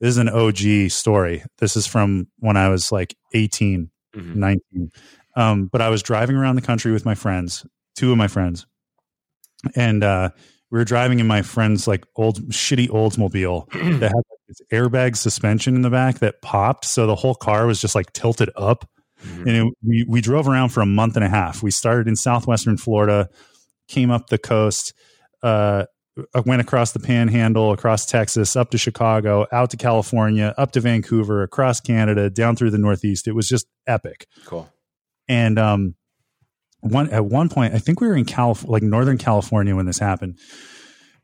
[0.00, 0.56] This is an og
[0.90, 1.42] story.
[1.58, 4.34] This is from when i was like 18 Mhm.
[4.36, 4.90] 19
[5.36, 7.66] um, but i was driving around the country with my friends
[7.96, 8.66] two of my friends
[9.74, 10.30] and uh,
[10.70, 13.70] we were driving in my friend's like old shitty oldsmobile
[14.00, 17.66] that had like, this airbag suspension in the back that popped so the whole car
[17.66, 18.88] was just like tilted up
[19.26, 19.40] Mhm.
[19.40, 21.62] and it, we we drove around for a month and a half.
[21.62, 23.28] We started in southwestern Florida,
[23.88, 24.92] came up the coast,
[25.42, 25.84] uh,
[26.44, 31.42] went across the Panhandle, across Texas, up to Chicago, out to California, up to Vancouver,
[31.42, 33.28] across Canada, down through the Northeast.
[33.28, 34.26] It was just epic.
[34.46, 34.68] Cool.
[35.28, 35.94] And um,
[36.80, 39.98] one at one point, I think we were in Calif- like Northern California when this
[39.98, 40.38] happened,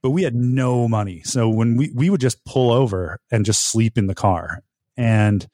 [0.02, 1.22] but we had no money.
[1.24, 4.60] So when we we would just pull over and just sleep in the car.
[4.96, 5.46] And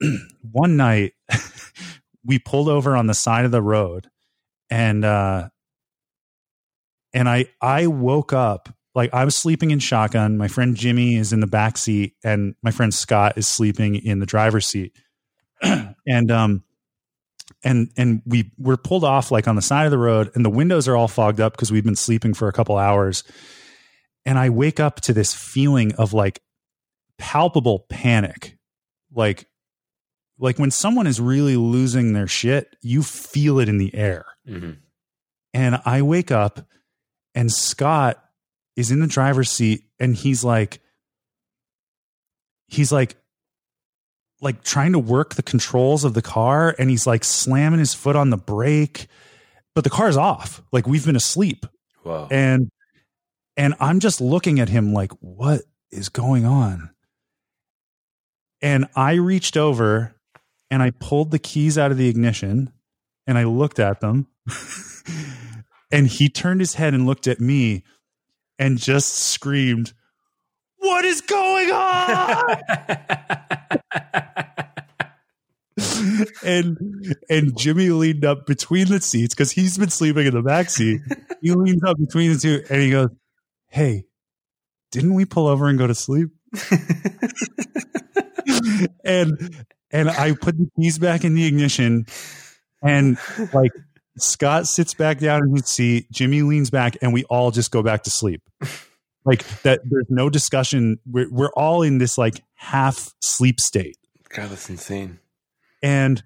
[0.50, 1.12] one night,
[2.24, 4.08] we pulled over on the side of the road,
[4.70, 5.48] and uh,
[7.12, 10.38] and I I woke up like I was sleeping in shotgun.
[10.38, 14.18] My friend Jimmy is in the back seat, and my friend Scott is sleeping in
[14.18, 14.96] the driver's seat.
[16.06, 16.62] and um
[17.64, 20.50] and and we were pulled off like on the side of the road and the
[20.50, 23.24] windows are all fogged up because we've been sleeping for a couple hours
[24.24, 26.42] and i wake up to this feeling of like
[27.18, 28.58] palpable panic
[29.14, 29.48] like
[30.38, 34.26] like when someone is really losing their shit you feel it in the air.
[34.46, 34.72] Hmm
[35.56, 36.60] and I wake up
[37.34, 38.22] and Scott
[38.76, 40.80] is in the driver's seat and he's like
[42.68, 43.16] he's like
[44.42, 48.16] like trying to work the controls of the car and he's like slamming his foot
[48.16, 49.06] on the brake
[49.74, 50.62] but the car's off.
[50.72, 51.64] Like we've been asleep.
[52.02, 52.28] Whoa.
[52.30, 52.70] and
[53.56, 56.90] and i'm just looking at him like what is going on?
[58.60, 60.14] And i reached over
[60.70, 62.72] and i pulled the keys out of the ignition
[63.26, 64.26] and i looked at them
[65.90, 67.82] and he turned his head and looked at me
[68.58, 69.92] and just screamed
[70.78, 72.56] what is going on
[76.44, 76.78] and
[77.28, 81.00] and Jimmy leaned up between the seats because he's been sleeping in the back seat.
[81.42, 83.10] He leans up between the two and he goes,
[83.68, 84.04] "Hey,
[84.90, 86.30] didn't we pull over and go to sleep?"
[89.04, 92.06] and and I put the keys back in the ignition,
[92.82, 93.18] and
[93.52, 93.72] like
[94.18, 97.82] Scott sits back down in his seat, Jimmy leans back, and we all just go
[97.82, 98.42] back to sleep.
[99.24, 100.98] Like that, there's no discussion.
[101.04, 103.96] We're we're all in this like half sleep state
[104.34, 105.18] God, that's insane.
[105.82, 106.22] and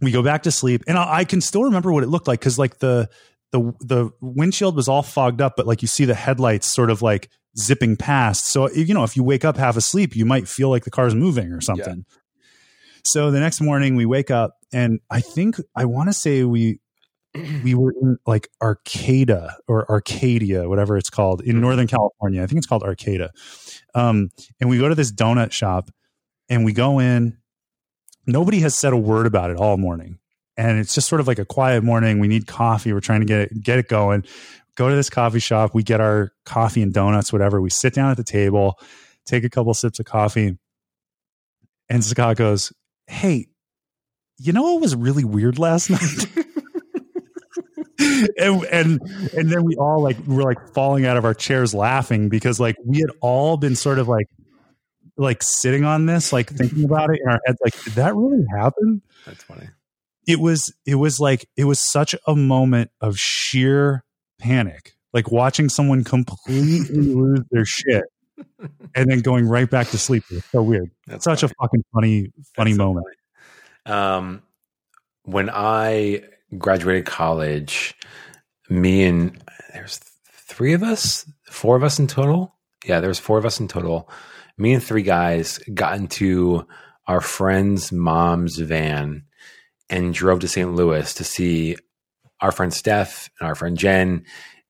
[0.00, 2.40] we go back to sleep and I, I can still remember what it looked like
[2.40, 3.08] because like the
[3.52, 7.02] the the windshield was all fogged up but like you see the headlights sort of
[7.02, 10.70] like zipping past so you know if you wake up half asleep you might feel
[10.70, 12.04] like the car's moving or something
[13.04, 16.78] so the next morning we wake up and i think i want to say we
[17.64, 21.60] we were in like arcata or arcadia whatever it's called in Mhm.
[21.60, 22.42] northern california.
[22.42, 23.30] I think it's called arcata.
[23.94, 24.28] Um,
[24.60, 25.90] and we go to this donut shop
[26.50, 27.38] and we go in.
[28.26, 30.18] Nobody has said a word about it all morning.
[30.58, 32.18] And it's just sort of like a quiet morning.
[32.18, 32.92] We need coffee.
[32.92, 34.24] We're trying to get it get it going.
[34.76, 35.74] Go to this coffee shop.
[35.74, 37.62] We get our coffee and donuts whatever.
[37.62, 38.78] We sit down at the table
[39.24, 40.58] take a couple sips of coffee.
[41.88, 42.72] And scott goes
[43.12, 43.46] hey
[44.38, 46.26] you know what was really weird last night?
[48.36, 49.00] And and
[49.36, 52.74] and then we all like were like falling out of our chairs laughing because like
[52.84, 54.26] we had all been sort of like
[55.16, 58.44] like sitting on this like thinking about it in our heads like did that really
[58.56, 59.02] happen?
[59.24, 59.68] That's funny.
[60.26, 64.04] it was it was like it was such a moment of sheer
[64.40, 66.80] panic like watching someone completely
[67.14, 68.04] lose their shit
[68.94, 70.24] and then going right back to sleep.
[70.30, 70.90] It was so weird.
[71.06, 71.52] That's Such funny.
[71.58, 73.06] a fucking funny, funny That's so moment.
[73.86, 73.96] funny.
[73.96, 74.42] Um,
[75.24, 76.22] when I
[76.58, 77.94] graduated college,
[78.68, 79.98] me and there's
[80.32, 82.54] three of us, four of us in total.
[82.84, 84.08] Yeah, there's four of us in total.
[84.58, 86.66] Me and three guys got into
[87.06, 89.24] our friend's mom's van
[89.88, 90.72] and drove to St.
[90.74, 91.76] Louis to see
[92.40, 94.24] our friend Steph and our friend Jen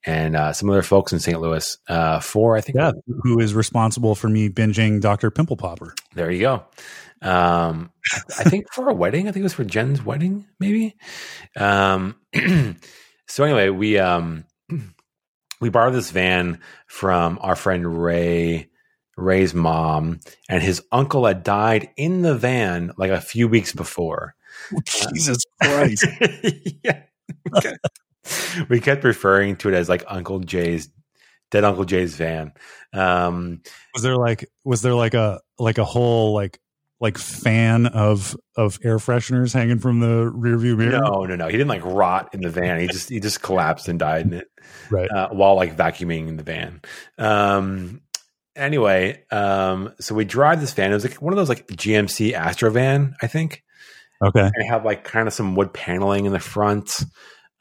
[0.04, 1.40] and uh, some other folks in St.
[1.40, 1.78] Louis.
[1.88, 2.92] Uh, for I think Yeah,
[3.22, 5.30] who is responsible for me binging Dr.
[5.30, 5.94] Pimple Popper?
[6.14, 6.64] There you go.
[7.22, 7.92] Um,
[8.38, 10.96] I, think for a wedding, I think it was for Jen's wedding, maybe.
[11.56, 12.16] Um,
[13.28, 14.44] so anyway, we um,
[15.60, 18.68] we borrowed this van from our friend Ray,
[19.16, 24.34] Ray's mom, and his uncle had died in the van like a few weeks before.
[24.84, 26.06] Jesus Christ.
[26.82, 27.02] yeah,
[28.68, 30.88] we kept referring to it as like Uncle Jay's
[31.50, 32.52] dead Uncle Jay's van.
[32.92, 33.62] Um,
[33.94, 36.58] was there like was there like a like a whole like
[37.00, 41.00] like fan of of air fresheners hanging from the rear view mirror?
[41.00, 41.46] No, no, no.
[41.46, 42.80] He didn't like rot in the van.
[42.80, 44.48] He just he just collapsed and died in it
[44.90, 45.10] Right.
[45.10, 46.80] uh, while like vacuuming in the van.
[47.18, 48.02] Um,
[48.54, 50.90] anyway, um, so we drive this van.
[50.90, 53.62] It was like one of those like GMC Astro van, I think.
[54.24, 54.40] Okay.
[54.40, 57.02] And it had like kind of some wood paneling in the front.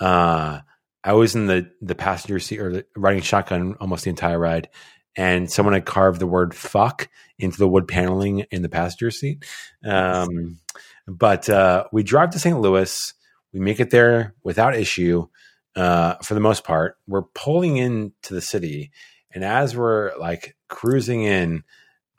[0.02, 0.60] Uh,
[1.04, 4.70] I was in the the passenger seat or the, riding shotgun almost the entire ride,
[5.16, 7.08] and someone had carved the word "fuck"
[7.40, 9.46] into the wood paneling in the passenger seat.
[9.86, 10.60] Um,
[11.08, 12.60] but uh, we drive to St.
[12.60, 13.14] Louis.
[13.54, 15.28] We make it there without issue
[15.76, 16.98] uh, for the most part.
[17.08, 18.92] We're pulling into the city,
[19.32, 21.64] and as we're like cruising in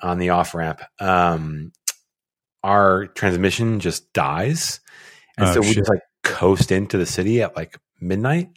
[0.00, 1.72] on the off ramp, um,
[2.62, 4.80] our transmission just dies,
[5.36, 5.76] and Oh, so we shit.
[5.78, 8.50] just like coast into the city at like midnight.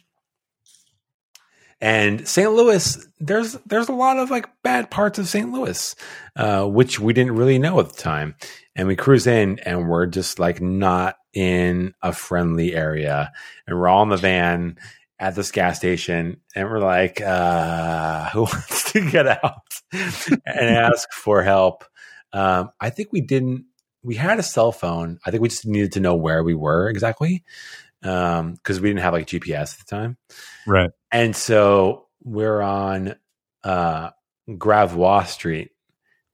[1.80, 2.50] And St.
[2.50, 5.52] Louis, there's there's a lot of like bad parts of St.
[5.52, 5.94] Louis,
[6.34, 8.34] uh, which we didn't really know at the time.
[8.74, 13.30] And we cruise in, and we're just like not in a friendly area,
[13.66, 14.78] and we're all in the van
[15.18, 19.62] at this gas station, and we're like, uh, "Who wants to get out
[19.92, 21.84] and ask for help?"
[22.32, 23.66] Um, I think we didn't.
[24.06, 25.18] We had a cell phone.
[25.26, 27.44] I think we just needed to know where we were exactly
[28.00, 30.16] because we didn't have like GPS at the time.
[30.66, 30.90] Right.
[31.10, 33.16] And so we're on
[33.64, 34.10] uh,
[34.56, 35.70] Gravois Street,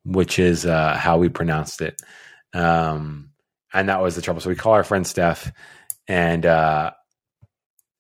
[0.05, 2.01] which is uh, how we pronounced it.
[2.53, 3.31] Um,
[3.73, 4.43] and that was the trouble.
[4.43, 5.51] So we call our friend Steph,
[6.07, 6.91] and uh,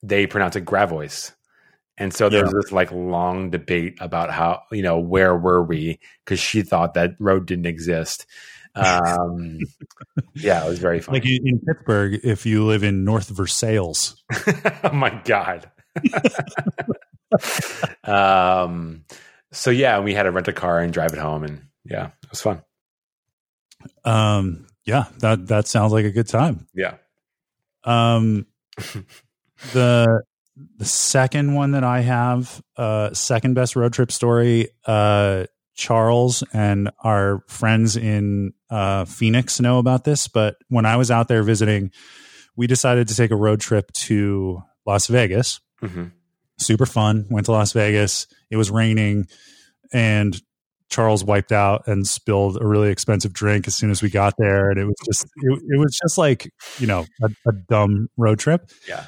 [0.02, 1.32] they pronounce it Gravois.
[1.98, 6.00] And so there was this like long debate about how, you know, where were we?
[6.24, 8.26] Because she thought that road didn't exist.
[8.74, 9.58] Um,
[10.34, 11.20] yeah, it was very funny.
[11.20, 14.14] Like in, in Pittsburgh, if you live in North Versailles.
[14.84, 15.70] oh my god.
[18.04, 19.04] um.
[19.52, 22.30] So yeah, we had to rent a car and drive it home, and yeah, it
[22.30, 22.62] was fun.
[24.04, 26.66] Um, yeah, that that sounds like a good time.
[26.74, 26.94] Yeah.
[27.84, 28.46] Um,
[29.72, 30.22] the
[30.76, 35.44] the second one that I have, uh, second best road trip story, uh,
[35.74, 41.28] Charles and our friends in uh, Phoenix know about this, but when I was out
[41.28, 41.90] there visiting,
[42.56, 45.60] we decided to take a road trip to Las Vegas.
[45.80, 46.06] hmm
[46.58, 47.26] Super fun.
[47.30, 48.28] Went to Las Vegas.
[48.50, 49.26] It was raining,
[49.92, 50.40] and
[50.90, 54.70] Charles wiped out and spilled a really expensive drink as soon as we got there,
[54.70, 58.38] and it was just it, it was just like you know a, a dumb road
[58.38, 58.70] trip.
[58.86, 59.06] Yeah.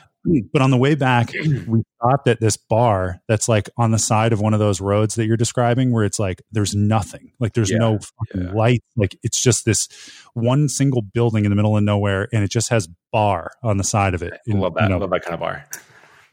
[0.53, 1.33] But on the way back,
[1.67, 5.17] we stopped at this bar that's like on the side of one of those roads
[5.17, 7.99] that you're describing, where it's like there's nothing, like there's Yeah, no
[8.35, 8.53] yeah.
[8.53, 9.87] light, like it's just this
[10.33, 13.85] one single building in the middle of nowhere, and it just has bar on the
[13.85, 14.33] side of it.
[14.33, 14.85] I love that.
[14.85, 15.67] You know, love that kind of bar.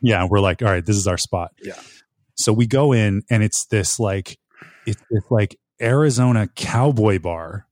[0.02, 1.52] yeah, we're like, all right, this is our spot.
[1.62, 1.80] Yeah.
[2.36, 4.40] So we go in, and it's this like,
[4.88, 7.68] it's this like Arizona cowboy bar,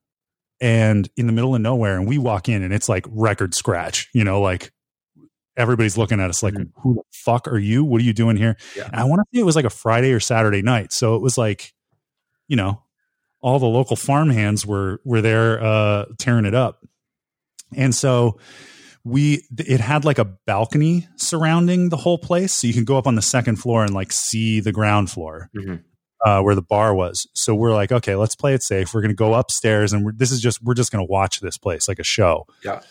[0.60, 4.10] and in the middle of nowhere, and we walk in, and it's like record scratch,
[4.14, 4.72] you know, like
[5.60, 6.72] everybody's looking at us like, Mhm.
[6.82, 7.84] who the fuck are you?
[7.84, 8.56] What are you doing here?
[8.76, 8.90] Yeah.
[8.94, 11.38] I want to say it was like a Friday or Saturday night, so it was
[11.38, 11.74] like,
[12.48, 12.82] you know,
[13.42, 16.84] all the local farm hands were were there uh, tearing it up,
[17.76, 18.40] and so
[19.06, 23.08] we it had like a balcony surrounding the whole place so you can go up
[23.08, 25.84] on the second floor and like see the ground floor Mhm.
[26.26, 29.10] uh, where the bar was so we're like okay let's play it safe we're going
[29.10, 31.88] to go upstairs and we're, this is just we're just going to watch this place
[31.88, 32.82] like a show Yeah.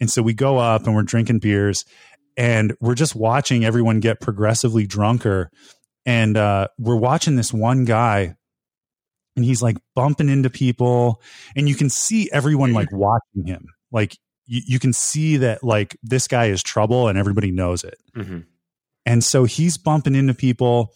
[0.00, 1.84] And so we go up and we're drinking beers
[2.36, 5.50] and we're just watching everyone get progressively drunker.
[6.06, 8.34] And uh, we're watching this one guy
[9.36, 11.20] and he's like bumping into people
[11.54, 13.66] and you can see everyone like watching him.
[13.92, 17.98] Like you, you can see that like this guy is trouble and everybody knows it.
[18.14, 18.40] Hmm
[19.08, 20.92] and so he's bumping into people.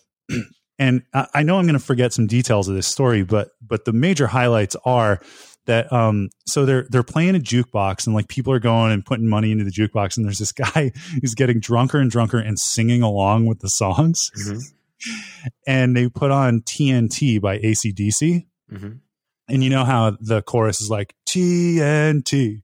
[0.79, 3.85] And I, I know I'm going to forget some details of this story, but but
[3.85, 5.21] the major highlights are
[5.67, 9.29] that um so they're they're playing a jukebox and like people are going and putting
[9.29, 10.91] money into the jukebox and there's this guy
[11.21, 14.61] who's getting drunker and drunker and singing along with the songs Mhm.
[15.67, 18.99] and they put on TNT by ACDC Mhm.
[19.49, 22.63] and you know how the chorus is like TNT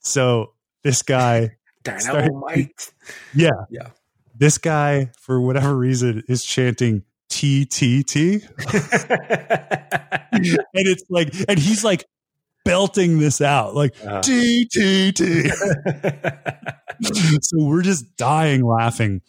[0.00, 1.56] so this guy.
[1.82, 2.92] Dynamite.
[3.34, 3.88] yeah Yeah.
[4.34, 8.42] this guy for whatever reason is chanting TTT
[10.32, 12.04] and it's like and he's like
[12.64, 14.20] belting this out like Uh.
[14.20, 15.50] TTT
[17.42, 19.22] so we're just dying laughing.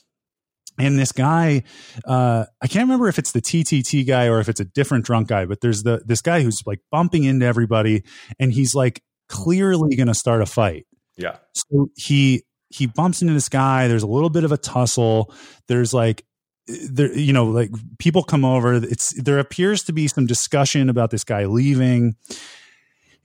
[0.80, 1.64] And this guy
[2.06, 5.28] uh i can't remember if it's the ttt guy or if it's a different drunk
[5.28, 8.04] guy but there's the this guy who's like bumping into everybody
[8.40, 10.86] and he's like clearly gonna start a fight.
[11.18, 11.38] Yeah.
[11.54, 13.88] so he he bumps into this guy.
[13.90, 15.34] There's a little bit of a tussle.
[15.68, 16.24] There's like
[16.68, 21.10] there you know like people come over it's there appears to be some discussion about
[21.12, 22.16] this guy leaving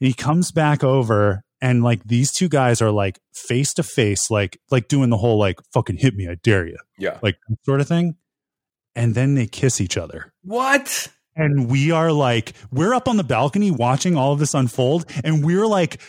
[0.00, 4.58] he comes back over and like these two guys are like face to face like
[4.70, 7.18] like doing the whole like fucking hit me i dare you Yeah.
[7.22, 8.16] like sort of thing
[8.94, 11.08] and then they kiss each other What?
[11.36, 15.44] and we are like we're up on the balcony watching all of this unfold and
[15.44, 16.00] we're like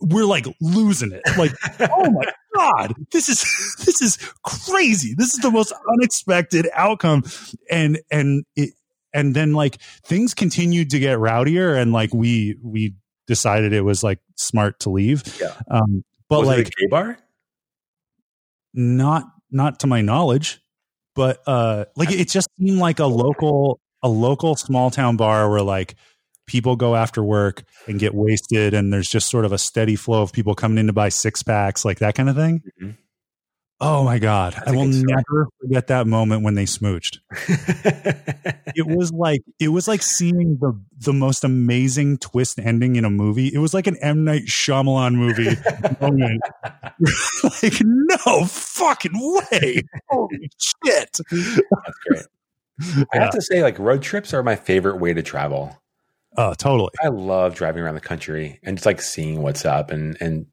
[0.00, 1.52] we're like losing it like
[1.90, 2.24] oh my
[2.54, 3.40] god this is
[3.84, 7.22] this is crazy this is the most unexpected outcome
[7.70, 8.70] and and it
[9.12, 12.94] and then like things continued to get rowdier and like we we
[13.26, 15.54] decided it was like smart to leave Yeah.
[15.70, 17.18] um but Was like a gay bar?
[18.72, 20.60] not not to my knowledge
[21.14, 25.62] but uh like it just seemed like a local a local small town bar where
[25.62, 25.94] like
[26.46, 30.22] people go after work and get wasted and there's just sort of a steady flow
[30.22, 32.62] of people coming in to buy six packs like that kind of thing?
[32.82, 32.96] Mhm.
[33.80, 34.54] oh my god.
[34.54, 37.18] That's i will never forget that moment when they smooched.
[38.76, 43.10] It was like it was like seeing the the most amazing twist ending in a
[43.10, 43.46] movie.
[43.54, 44.24] It was like an m.
[44.24, 45.56] Night Shyamalan movie
[46.00, 46.40] moment.
[47.62, 49.82] Like no fucking way.
[50.08, 51.10] Holy shit.
[51.30, 52.26] That's great.
[53.12, 55.78] I have to say, like road trips are my favorite way to travel.
[56.36, 60.16] Oh totally I love driving around the country and just like seeing what's up and
[60.20, 60.46] and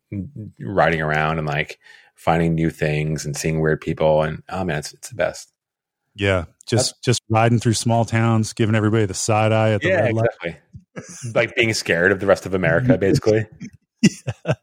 [0.60, 1.80] riding around and like
[2.16, 5.52] finding new things and seeing weird people and oh man, it's it's the best.
[6.16, 10.02] yeah just just riding through small towns giving everybody the side eye at the Yeah,
[10.02, 11.32] red light exactly.
[11.36, 13.46] like being scared of the rest of America, basically.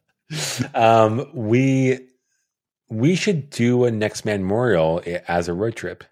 [0.74, 2.00] Um, we
[2.90, 6.04] we should do a next man memorial as a road trip.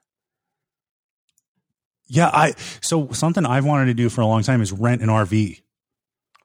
[2.09, 5.09] Yeah i so something i've wanted to do for a long time is rent an
[5.09, 5.61] rv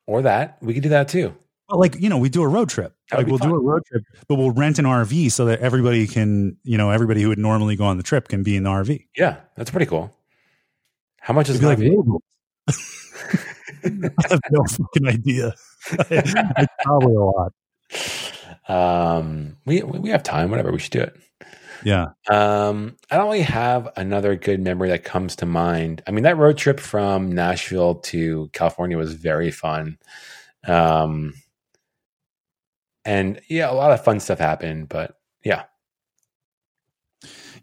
[0.07, 0.57] Or that.
[0.61, 1.35] We could do that too.
[1.69, 4.03] But like you know we do a road trip like we'll do a road trip
[4.27, 7.75] but we'll rent an rv so that everybody can you know everybody who would normally
[7.77, 10.13] go on the trip can be in the rv Yeah, that's pretty cool.
[11.21, 11.79] How much is be like,
[13.83, 15.53] I have no fucking idea.
[15.99, 17.53] it's probably a lot.
[18.67, 20.49] Um, we we have time.
[20.49, 21.15] Whatever, we should do it.
[21.83, 22.09] Yeah.
[22.29, 26.03] Um, I don't really have another good memory that comes to mind.
[26.07, 29.97] I mean, that road trip from Nashville to California was very fun.
[30.67, 31.33] Um,
[33.05, 35.63] and yeah, a lot of fun stuff happened, but yeah,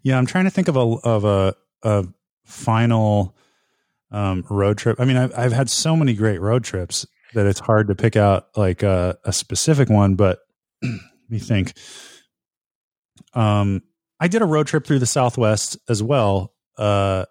[0.03, 0.17] Yeah.
[0.17, 2.05] I'm trying to think of a of a a
[2.45, 3.37] final
[4.11, 4.99] um, road trip.
[4.99, 8.15] I mean, I've I've had so many great road trips that it's hard to pick
[8.15, 10.15] out like a, a specific one.
[10.15, 10.39] But
[10.83, 10.91] let
[11.29, 11.73] me think.
[13.33, 13.83] Um,
[14.19, 16.53] I did a road trip through the Southwest as well.
[16.77, 17.25] Uh,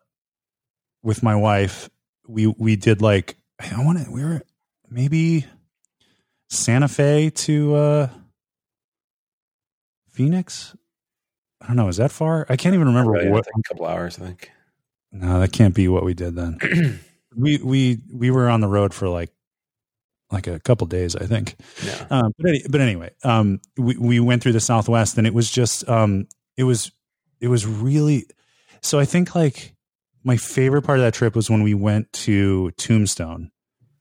[1.02, 1.88] with my wife,
[2.26, 4.10] we we did like I want to.
[4.10, 4.42] We were
[4.90, 5.46] maybe
[6.48, 8.08] Santa Fe to uh,
[10.10, 10.76] Phoenix.
[11.60, 11.88] I don't know.
[11.88, 12.46] Is that far?
[12.48, 13.46] I can't even remember Really, what.
[13.46, 14.50] a couple hours, I think.
[15.10, 17.00] No, that can't be what we did then.
[17.36, 19.30] we we we were on the road for like
[20.30, 21.56] like a couple days, I think.
[21.84, 22.06] Yeah.
[22.10, 25.50] Um, but any, but anyway, um, we we went through the Southwest, and it was
[25.50, 26.28] just um,
[26.58, 26.92] it was
[27.40, 28.26] it was really.
[28.82, 29.74] So I think like
[30.24, 33.50] my favorite part of that trip was when we went to Tombstone,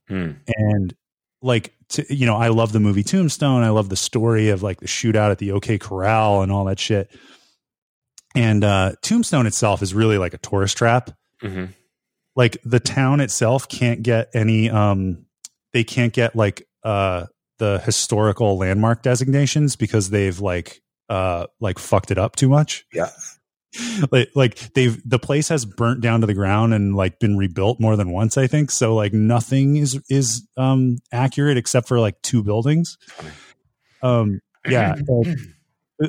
[0.10, 0.32] Hmm.
[0.48, 0.94] and
[1.42, 3.64] like to, you know I love the movie Tombstone.
[3.64, 6.80] I love the story of like the shootout at the OK Corral and all that
[6.80, 7.10] shit.
[8.36, 11.12] And uh, Tombstone itself is really like a tourist trap
[11.42, 11.66] hmm
[12.36, 15.26] like the town itself can't get any um
[15.74, 17.26] they can't get like uh
[17.58, 23.10] the historical landmark designations because they've like uh like fucked it up too much Yeah.
[24.12, 27.80] like like they've the place has burnt down to the ground and like been rebuilt
[27.80, 32.22] more than once i think so like nothing is is um accurate except for like
[32.22, 32.98] two buildings
[34.02, 34.96] um yeah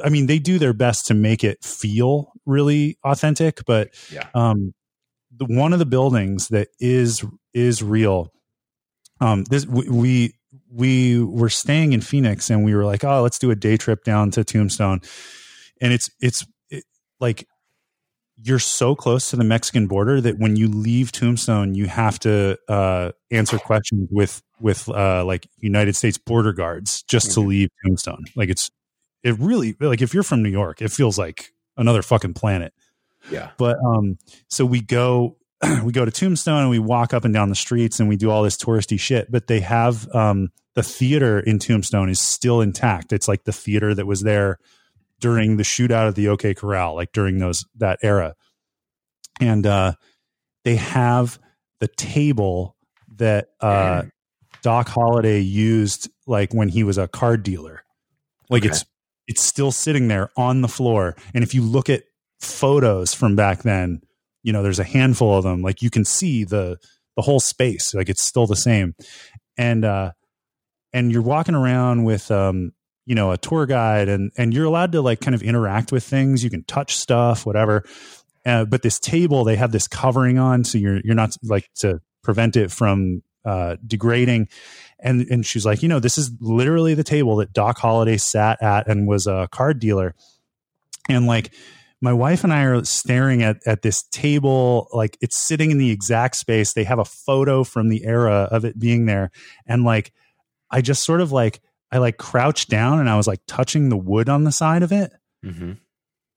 [0.04, 4.28] i mean they do their best to make it feel really authentic but Yeah.
[4.34, 4.72] um
[5.36, 8.32] the one of the buildings that is is real.
[9.20, 10.34] Um, this we, we
[10.70, 14.04] we were staying in Phoenix and we were like, oh, let's do a day trip
[14.04, 15.00] down to Tombstone,
[15.80, 16.84] and it's it's it,
[17.20, 17.46] like
[18.40, 22.56] you're so close to the Mexican border that when you leave Tombstone, you have to
[22.68, 27.46] uh, answer questions with with uh, like United States border guards just to Mhm.
[27.48, 28.24] leave Tombstone.
[28.36, 28.70] Like it's
[29.24, 32.72] it really like if you're from New York, it feels like another fucking planet.
[33.30, 33.50] Yeah.
[33.58, 34.18] But um,
[34.48, 35.37] so we go
[35.84, 38.30] we go to Tombstone and we walk up and down the streets and we do
[38.30, 39.30] all this touristy shit.
[39.30, 43.12] But they have um the theater in Tombstone is still intact.
[43.12, 44.58] It's like the theater that was there
[45.20, 48.34] during the shootout of the OK Corral, like during those that era.
[49.40, 49.94] And uh,
[50.64, 51.38] they have
[51.80, 52.76] the table
[53.16, 54.02] that uh,
[54.62, 57.82] Doc Holliday used, like when he was a card dealer.
[58.50, 58.70] Like Okay.
[58.70, 58.84] it's
[59.26, 61.16] it's still sitting there on the floor.
[61.34, 62.04] And if you look at
[62.40, 64.00] photos from back then,
[64.48, 65.60] you know, there's a handful of them.
[65.60, 66.78] Like you can see the
[67.16, 67.92] the whole space.
[67.92, 68.94] Like it's still the same.
[69.58, 70.12] And uh
[70.94, 72.72] and you're walking around with um
[73.04, 76.02] you know a tour guide and and you're allowed to like kind of interact with
[76.02, 77.84] things you can touch stuff whatever
[78.46, 82.00] uh, but this table they have this covering on so you're you're not like to
[82.22, 84.46] prevent it from uh degrading
[84.98, 88.62] and and she's like you know this is literally the table that doc holliday sat
[88.62, 90.14] at and was a card dealer
[91.08, 91.50] and like
[92.00, 95.90] my wife and I are staring at at this table like it's sitting in the
[95.90, 96.72] exact space.
[96.72, 99.30] They have a photo from the era of it being there.
[99.66, 100.12] And like
[100.70, 101.60] I just sort of like
[101.90, 104.92] I like crouched down and I was like touching the wood on the side of
[104.92, 105.12] it.
[105.42, 105.72] Hmm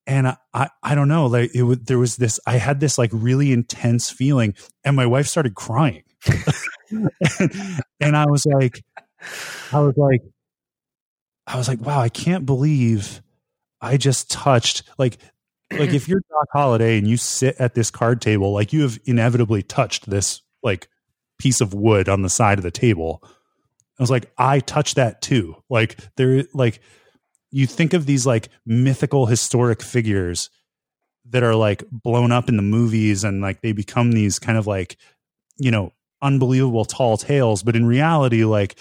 [0.07, 2.97] and I I, I don't know like it was there was this I had this
[2.97, 6.03] like really intense feeling and my wife started crying.
[8.01, 8.83] And I was like
[9.71, 10.21] I was like
[11.47, 13.21] I was like wow I can't believe
[13.79, 15.17] I just touched like
[15.71, 18.99] like if you're Doc Holliday and you sit at this card table like you have
[19.05, 20.87] inevitably touched this like
[21.37, 23.23] piece of wood on the side of the table
[24.01, 25.57] I was like, I touched that too.
[25.69, 26.81] Like there, like
[27.51, 30.49] you think of these like mythical historic figures
[31.29, 34.65] that are like blown up in the movies and like they become these kind of
[34.65, 34.97] like,
[35.57, 37.61] you know, unbelievable tall tales.
[37.61, 38.75] But in reality, like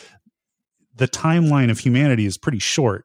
[0.96, 3.04] the timeline of humanity is pretty short.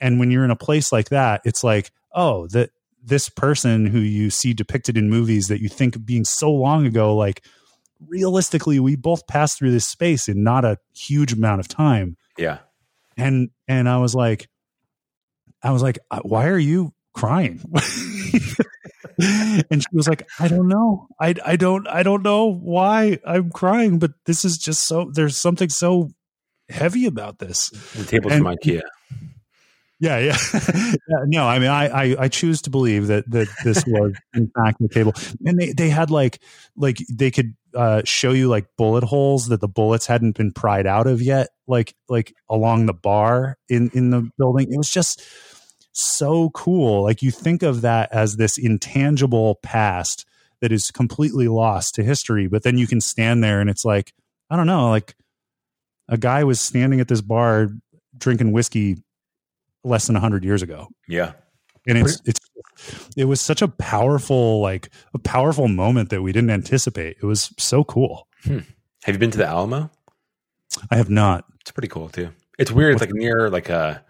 [0.00, 2.70] And when you're in a place like that, it's like, oh, that
[3.04, 7.14] this person who you see depicted in movies that you think being so long ago,
[7.14, 7.44] like
[8.08, 12.16] realistically, we both passed through this space in not a huge amount of time.
[12.38, 12.58] Yeah.
[13.16, 14.48] And and I was like,
[15.62, 17.60] I was like, "Uh, why are you crying?
[19.18, 21.06] and she was like, I don't know.
[21.20, 25.36] I I don't I don't know why I'm crying, but this is just so there's
[25.36, 26.10] something so
[26.68, 27.70] heavy about this.
[27.94, 28.82] The table's And- from IKEA.
[30.04, 30.18] Yeah,
[31.08, 31.24] yeah.
[31.26, 34.78] No, I mean, I, I I choose to believe that that this was in fact
[34.78, 35.14] the table,
[35.46, 36.40] and they they had like
[36.76, 40.86] like they could uh, show you like bullet holes that the bullets hadn't been pried
[40.86, 44.70] out of yet, like like along the bar in in the building.
[44.70, 45.22] It was just
[45.92, 47.02] so cool.
[47.02, 50.26] Like you think of that as this intangible past
[50.60, 54.12] that is completely lost to history, but then you can stand there and it's like
[54.50, 55.14] I don't know, like
[56.10, 57.70] a guy was standing at this bar
[58.18, 58.98] drinking whiskey
[59.84, 61.32] less than 100 years ago Yeah.
[61.86, 62.40] and it's it's
[63.16, 67.52] it was such a powerful like a powerful moment that we didn't anticipate it was
[67.58, 69.90] so cool Have you been to the Alamo?
[70.90, 72.30] i have not It's pretty cool too.
[72.58, 72.92] It's weird.
[72.94, 74.02] It's like near like a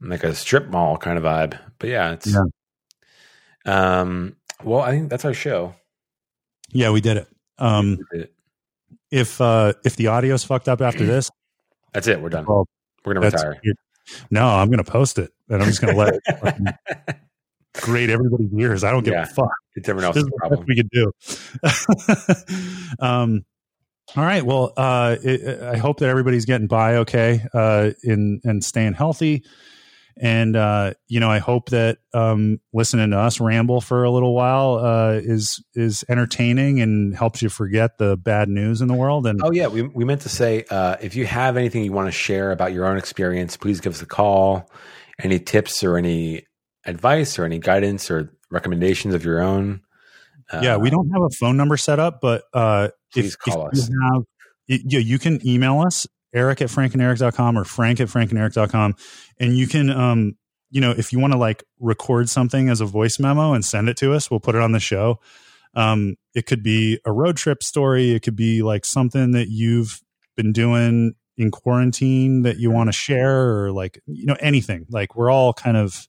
[0.00, 1.58] like a strip mall kind of vibe.
[1.78, 2.42] But yeah, it's Yeah.
[4.00, 5.74] um well, I think that's our show.
[6.72, 7.28] yeah we did it
[7.58, 8.34] um did it.
[9.10, 11.30] if uh if the audio's fucked up after this
[11.92, 12.20] That's it.
[12.20, 12.46] We're done.
[12.46, 12.66] well
[13.04, 13.60] We're gonna retire.
[13.64, 13.76] weird.
[14.30, 17.16] No i'm gonna post it and i'm just gonna let it
[17.74, 19.22] grate everybody's ears i don't give Yeah.
[19.24, 20.64] a fuck It's everyone else's problem.
[20.66, 21.12] we could do.
[23.00, 23.44] um,
[24.16, 24.44] all right.
[24.44, 29.44] Well, uh, it, I hope that everybody's getting by okay uh, in and staying healthy.
[30.18, 34.34] And uh, you know, I hope that um, listening to us ramble for a little
[34.34, 39.26] while uh, is is entertaining and helps you forget the bad news in the world.
[39.26, 42.08] And Oh yeah, we we meant to say uh, if you have anything you want
[42.08, 44.70] to share about your own experience, please give us a call.
[45.18, 46.46] Any tips or any
[46.84, 49.82] advice or any guidance or recommendations of your own?
[50.50, 53.68] Uh, yeah, we don't have a phone number set up, but uh, Please if, call
[53.68, 53.88] if us.
[53.88, 56.06] You, have, you can email us,
[56.36, 58.94] eric at frankanderic.com or frank at frankanderic.com.
[59.40, 60.36] And you can, um,
[60.70, 63.88] you know, if you want to like record something as a voice memo and send
[63.88, 65.20] it to us, we'll put it on the show.
[65.74, 68.12] Um, it could be a road trip story.
[68.12, 70.00] It could be like something that you've
[70.36, 74.86] been doing in quarantine that you want to share or like, you know, anything.
[74.90, 76.08] Like we're all kind of,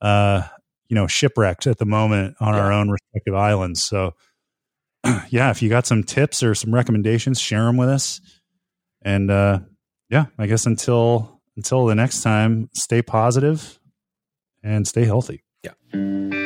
[0.00, 0.42] uh,
[0.88, 2.60] you know, shipwrecked at the moment on yeah.
[2.60, 3.84] our own respective islands.
[3.84, 4.14] So,
[5.30, 8.20] yeah, if you got some tips or some recommendations, share them with us.
[9.04, 9.60] And uh,
[10.10, 13.78] yeah, I guess until until the next time, stay positive
[14.62, 15.44] and stay healthy.
[15.62, 16.41] Yeah.